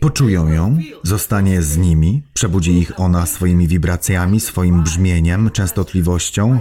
Poczują 0.00 0.48
ją, 0.48 0.78
zostanie 1.02 1.62
z 1.62 1.76
nimi, 1.76 2.22
przebudzi 2.34 2.78
ich 2.78 3.00
ona 3.00 3.26
swoimi 3.26 3.68
wibracjami, 3.68 4.40
swoim 4.40 4.82
brzmieniem, 4.82 5.50
częstotliwością, 5.50 6.58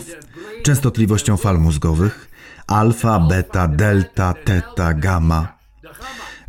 częstotliwością 0.64 1.38
fal 1.38 1.60
mózgowych, 1.60 2.35
alfa, 2.68 3.20
beta, 3.20 3.68
delta, 3.68 4.34
teta, 4.34 4.94
gamma. 4.94 5.58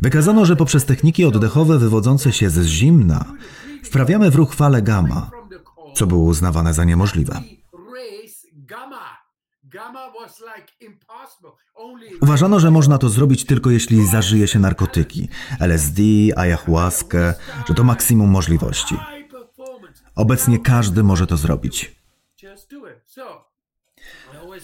Wykazano, 0.01 0.45
że 0.45 0.55
poprzez 0.55 0.85
techniki 0.85 1.25
oddechowe 1.25 1.79
wywodzące 1.79 2.31
się 2.31 2.49
z 2.49 2.65
zimna 2.65 3.25
wprawiamy 3.83 4.31
w 4.31 4.35
ruch 4.35 4.55
fale 4.55 4.81
gamma, 4.81 5.29
co 5.95 6.07
było 6.07 6.23
uznawane 6.23 6.73
za 6.73 6.83
niemożliwe. 6.83 7.41
Uważano, 12.21 12.59
że 12.59 12.71
można 12.71 12.97
to 12.97 13.09
zrobić 13.09 13.45
tylko 13.45 13.69
jeśli 13.69 14.07
zażyje 14.07 14.47
się 14.47 14.59
narkotyki, 14.59 15.29
LSD, 15.59 16.01
ayahuaskę, 16.35 17.33
że 17.67 17.73
to 17.73 17.83
maksimum 17.83 18.29
możliwości. 18.29 18.95
Obecnie 20.15 20.59
każdy 20.59 21.03
może 21.03 21.27
to 21.27 21.37
zrobić. 21.37 21.97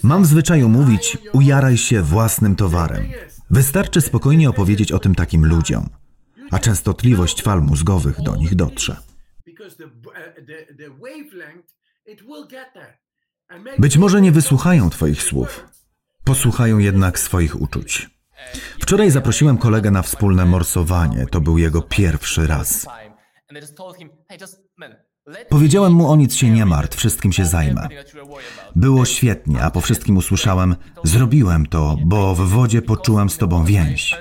Mam 0.04 0.22
w 0.22 0.26
zwyczaju 0.26 0.68
mówić, 0.68 1.18
ujaraj 1.32 1.76
się 1.76 2.02
własnym 2.02 2.56
towarem. 2.56 3.08
Wystarczy 3.50 4.00
spokojnie 4.00 4.50
opowiedzieć 4.50 4.92
o 4.92 4.98
tym 4.98 5.14
takim 5.14 5.46
ludziom, 5.46 5.88
a 6.50 6.58
częstotliwość 6.58 7.42
fal 7.42 7.62
mózgowych 7.62 8.22
do 8.22 8.36
nich 8.36 8.54
dotrze. 8.54 8.96
Być 13.78 13.96
może 13.96 14.20
nie 14.20 14.32
wysłuchają 14.32 14.90
Twoich 14.90 15.22
słów, 15.22 15.64
posłuchają 16.24 16.78
jednak 16.78 17.18
swoich 17.18 17.60
uczuć. 17.60 18.10
Wczoraj 18.80 19.10
zaprosiłem 19.10 19.58
kolegę 19.58 19.90
na 19.90 20.02
wspólne 20.02 20.44
morsowanie. 20.44 21.26
To 21.26 21.40
był 21.40 21.58
jego 21.58 21.82
pierwszy 21.82 22.46
raz. 22.46 22.86
Powiedziałem 25.48 25.92
mu 25.92 26.10
o 26.10 26.16
nic 26.16 26.34
się 26.34 26.50
nie 26.50 26.66
martw, 26.66 26.98
wszystkim 26.98 27.32
się 27.32 27.44
zajmę. 27.44 27.88
Było 28.76 29.04
świetnie, 29.04 29.62
a 29.62 29.70
po 29.70 29.80
wszystkim 29.80 30.16
usłyszałem: 30.16 30.76
Zrobiłem 31.04 31.66
to, 31.66 31.96
bo 32.04 32.34
w 32.34 32.48
wodzie 32.48 32.82
poczułem 32.82 33.30
z 33.30 33.38
tobą 33.38 33.64
więź. 33.64 34.16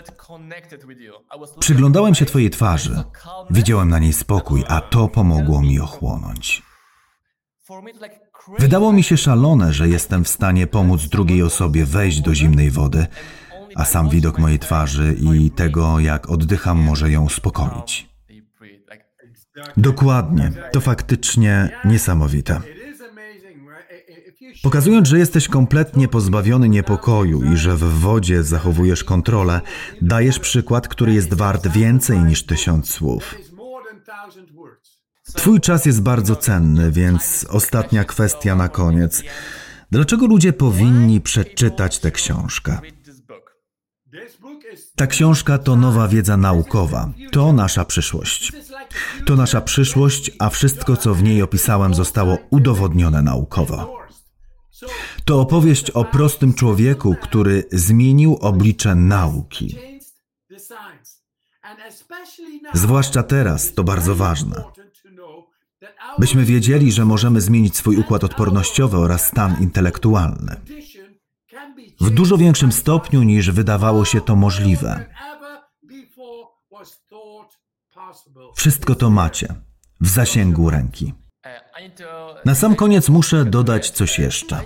Przyglądałem 1.60 2.16
się 2.16 2.26
twojej 2.26 2.50
twarzy, 2.50 3.04
widziałem 3.50 3.90
na 3.90 4.00
niej 4.00 4.14
spokój, 4.14 4.64
a 4.68 4.82
to 4.82 5.08
pomogło 5.08 5.62
mi 5.62 5.80
ochłonąć. 5.80 6.64
Wydało 8.60 8.94
mi 8.94 9.04
się 9.04 9.18
szalone, 9.18 9.74
że 9.74 9.90
jestem 9.90 10.24
w 10.24 10.28
stanie 10.28 10.68
pomóc 10.68 11.08
drugiej 11.10 11.44
osobie 11.44 11.86
wejść 11.86 12.22
do 12.22 12.36
zimnej 12.36 12.72
wody, 12.72 13.08
a 13.76 13.86
sam 13.86 14.10
widok 14.10 14.40
mojej 14.40 14.60
twarzy 14.60 15.16
i 15.22 15.52
tego, 15.52 16.00
jak 16.00 16.30
oddycham, 16.30 16.78
może 16.80 17.12
ją 17.12 17.26
uspokoić. 17.26 18.10
Dokładnie, 19.78 20.52
to 20.72 20.82
faktycznie 20.82 21.70
niesamowite. 21.86 22.62
Pokazując, 24.62 25.08
że 25.08 25.20
jesteś 25.20 25.48
kompletnie 25.48 26.08
pozbawiony 26.08 26.70
niepokoju 26.70 27.54
i 27.54 27.58
że 27.58 27.76
w 27.76 27.84
wodzie 27.84 28.44
zachowujesz 28.44 29.04
kontrolę, 29.04 29.62
dajesz 30.02 30.40
przykład, 30.40 30.88
który 30.88 31.14
jest 31.14 31.34
wart 31.34 31.68
więcej 31.68 32.20
niż 32.20 32.46
tysiąc 32.46 32.90
słów. 32.90 33.36
Twój 35.36 35.60
czas 35.60 35.86
jest 35.86 36.02
bardzo 36.02 36.36
cenny, 36.36 36.92
więc 36.92 37.46
ostatnia 37.50 38.04
kwestia 38.04 38.56
na 38.56 38.70
koniec. 38.70 39.24
Dlaczego 39.92 40.28
ludzie 40.28 40.54
powinni 40.54 41.22
przeczytać 41.22 42.00
tę 42.00 42.12
książkę? 42.12 42.78
Ta 44.96 45.08
książka 45.08 45.58
to 45.58 45.76
nowa 45.76 46.08
wiedza 46.08 46.38
naukowa. 46.38 47.12
To 47.32 47.54
nasza 47.54 47.86
przyszłość. 47.86 48.52
To 49.26 49.36
nasza 49.36 49.62
przyszłość, 49.62 50.32
a 50.40 50.50
wszystko, 50.50 50.98
co 50.98 51.14
w 51.14 51.24
niej 51.24 51.42
opisałem, 51.42 51.94
zostało 51.94 52.38
udowodnione 52.50 53.22
naukowo. 53.22 54.03
To 55.26 55.42
opowieść 55.42 55.90
o 55.90 56.06
prostym 56.06 56.54
człowieku, 56.54 57.16
który 57.22 57.64
zmienił 57.72 58.38
oblicze 58.42 58.96
nauki. 58.96 59.76
Zwłaszcza 62.74 63.24
teraz 63.24 63.74
to 63.74 63.84
bardzo 63.84 64.16
ważne. 64.16 64.64
Byśmy 66.20 66.46
wiedzieli, 66.46 66.92
że 66.92 67.06
możemy 67.06 67.42
zmienić 67.42 67.78
swój 67.78 67.98
układ 67.98 68.24
odpornościowy 68.24 68.98
oraz 68.98 69.28
stan 69.28 69.56
intelektualny. 69.62 70.56
W 72.02 72.10
dużo 72.10 72.38
większym 72.38 72.72
stopniu 72.72 73.24
niż 73.24 73.52
wydawało 73.52 74.06
się 74.06 74.22
to 74.22 74.36
możliwe. 74.36 75.06
Wszystko 78.56 78.96
to 78.96 79.10
macie 79.10 79.56
w 80.02 80.08
zasięgu 80.08 80.70
ręki. 80.70 81.14
Na 82.46 82.56
sam 82.56 82.76
koniec 82.76 83.10
muszę 83.10 83.46
dodać 83.46 83.90
coś 83.90 84.20
jeszcze. 84.20 84.60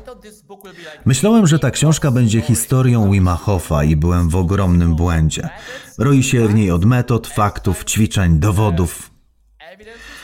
Myślałem, 1.05 1.47
że 1.47 1.59
ta 1.59 1.71
książka 1.71 2.11
będzie 2.11 2.41
historią 2.41 3.11
Wima 3.11 3.35
Hofa 3.35 3.83
i 3.83 3.95
byłem 3.95 4.29
w 4.29 4.35
ogromnym 4.35 4.95
błędzie. 4.95 5.49
Roi 5.97 6.23
się 6.23 6.47
w 6.47 6.55
niej 6.55 6.71
od 6.71 6.85
metod, 6.85 7.27
faktów, 7.27 7.85
ćwiczeń, 7.85 8.39
dowodów. 8.39 9.11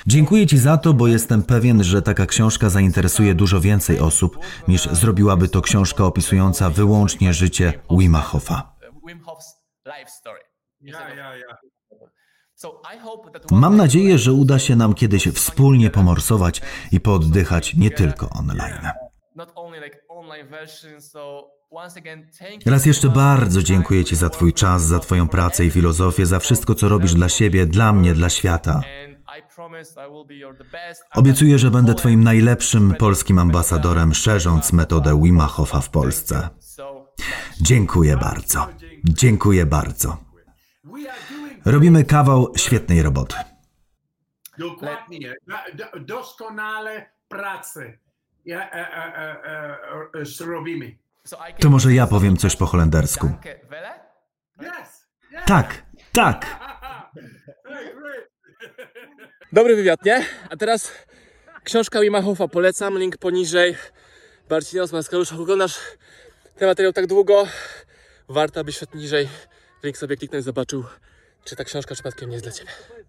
Dziękuję 0.08 0.48
Ci 0.48 0.58
za 0.58 0.78
to, 0.78 0.94
bo 0.94 1.08
jestem 1.08 1.44
pewien, 1.44 1.84
że 1.84 2.02
taka 2.02 2.26
książka 2.26 2.70
zainteresuje 2.70 3.36
dużo 3.36 3.62
więcej 3.62 4.00
osób, 4.00 4.38
niż 4.68 4.86
zrobiłaby 4.86 5.48
to 5.48 5.62
książka 5.62 6.04
opisująca 6.04 6.70
wyłącznie 6.70 7.34
życie 7.34 7.74
Wima 7.92 8.22
Hofa. 8.22 8.76
Mam 13.52 13.78
nadzieję, 13.78 14.18
że 14.18 14.34
uda 14.34 14.60
się 14.60 14.76
nam 14.76 14.94
kiedyś 14.94 15.28
wspólnie 15.28 15.90
pomorsować 15.90 16.62
i 16.92 17.00
pooddychać 17.00 17.76
nie 17.76 17.92
tylko 17.92 18.30
online. 18.30 18.90
Raz 22.66 22.86
jeszcze 22.86 23.10
bardzo 23.10 23.64
dziękuję 23.64 24.06
Ci 24.06 24.16
za 24.16 24.30
Twój 24.30 24.54
czas, 24.54 24.84
za 24.84 25.00
Twoją 25.00 25.28
pracę 25.28 25.66
i 25.66 25.72
filozofię, 25.72 26.26
za 26.26 26.40
wszystko, 26.40 26.76
co 26.76 26.90
robisz 26.90 27.14
dla 27.14 27.30
siebie, 27.30 27.66
dla 27.66 27.94
mnie, 27.94 28.14
dla 28.14 28.30
świata. 28.30 28.82
Obiecuję, 31.16 31.60
że 31.60 31.72
będę 31.72 31.96
Twoim 31.96 32.24
najlepszym 32.24 32.94
polskim 32.94 33.40
ambasadorem, 33.40 34.14
szerząc 34.14 34.74
metodę 34.74 35.22
Wima 35.24 35.48
Hofa 35.48 35.82
w 35.82 35.90
Polsce. 35.90 36.50
Dziękuję 37.62 38.18
bardzo. 38.18 38.68
Dziękuję 39.04 39.66
bardzo. 39.66 40.18
Robimy 41.66 42.04
kawał 42.04 42.54
świetnej 42.58 43.04
roboty. 43.04 43.36
Dokładnie. 44.58 45.36
Doskonale 46.00 47.10
pracę 47.28 47.98
ja, 48.46 48.72
e, 48.72 48.94
e, 48.94 49.44
e, 50.14 50.46
robimy. 50.46 50.98
To 51.60 51.70
może 51.70 51.94
ja 51.94 52.08
powiem 52.08 52.38
coś 52.38 52.56
po 52.56 52.66
holendersku. 52.66 53.32
Tak, 55.46 55.86
tak. 56.12 56.60
Dobry 59.52 59.76
wywiad, 59.76 60.06
nie? 60.06 60.26
A 60.50 60.58
teraz 60.58 60.92
książka 61.64 62.02
Wima 62.02 62.22
Hofa 62.22 62.48
polecam, 62.48 62.98
link 63.00 63.18
poniżej. 63.18 63.76
Marcin 64.50 64.82
Osman 64.82 65.04
z 65.04 65.10
Kalusza. 65.10 65.36
Oglądasz 65.36 65.80
ten 66.56 66.68
materiał 66.68 66.94
tak 66.94 67.08
długo, 67.08 67.48
warto, 68.30 68.60
abyś 68.60 68.78
szedł 68.78 68.98
niżej, 68.98 69.30
link 69.84 69.98
sobie 69.98 70.18
kliknąć, 70.18 70.44
zobaczył, 70.44 70.84
czy 71.44 71.56
ta 71.56 71.64
książka 71.64 71.94
przypadkiem 71.94 72.30
nie 72.30 72.36
jest 72.36 72.46
dla 72.46 72.52
Ciebie. 72.52 72.72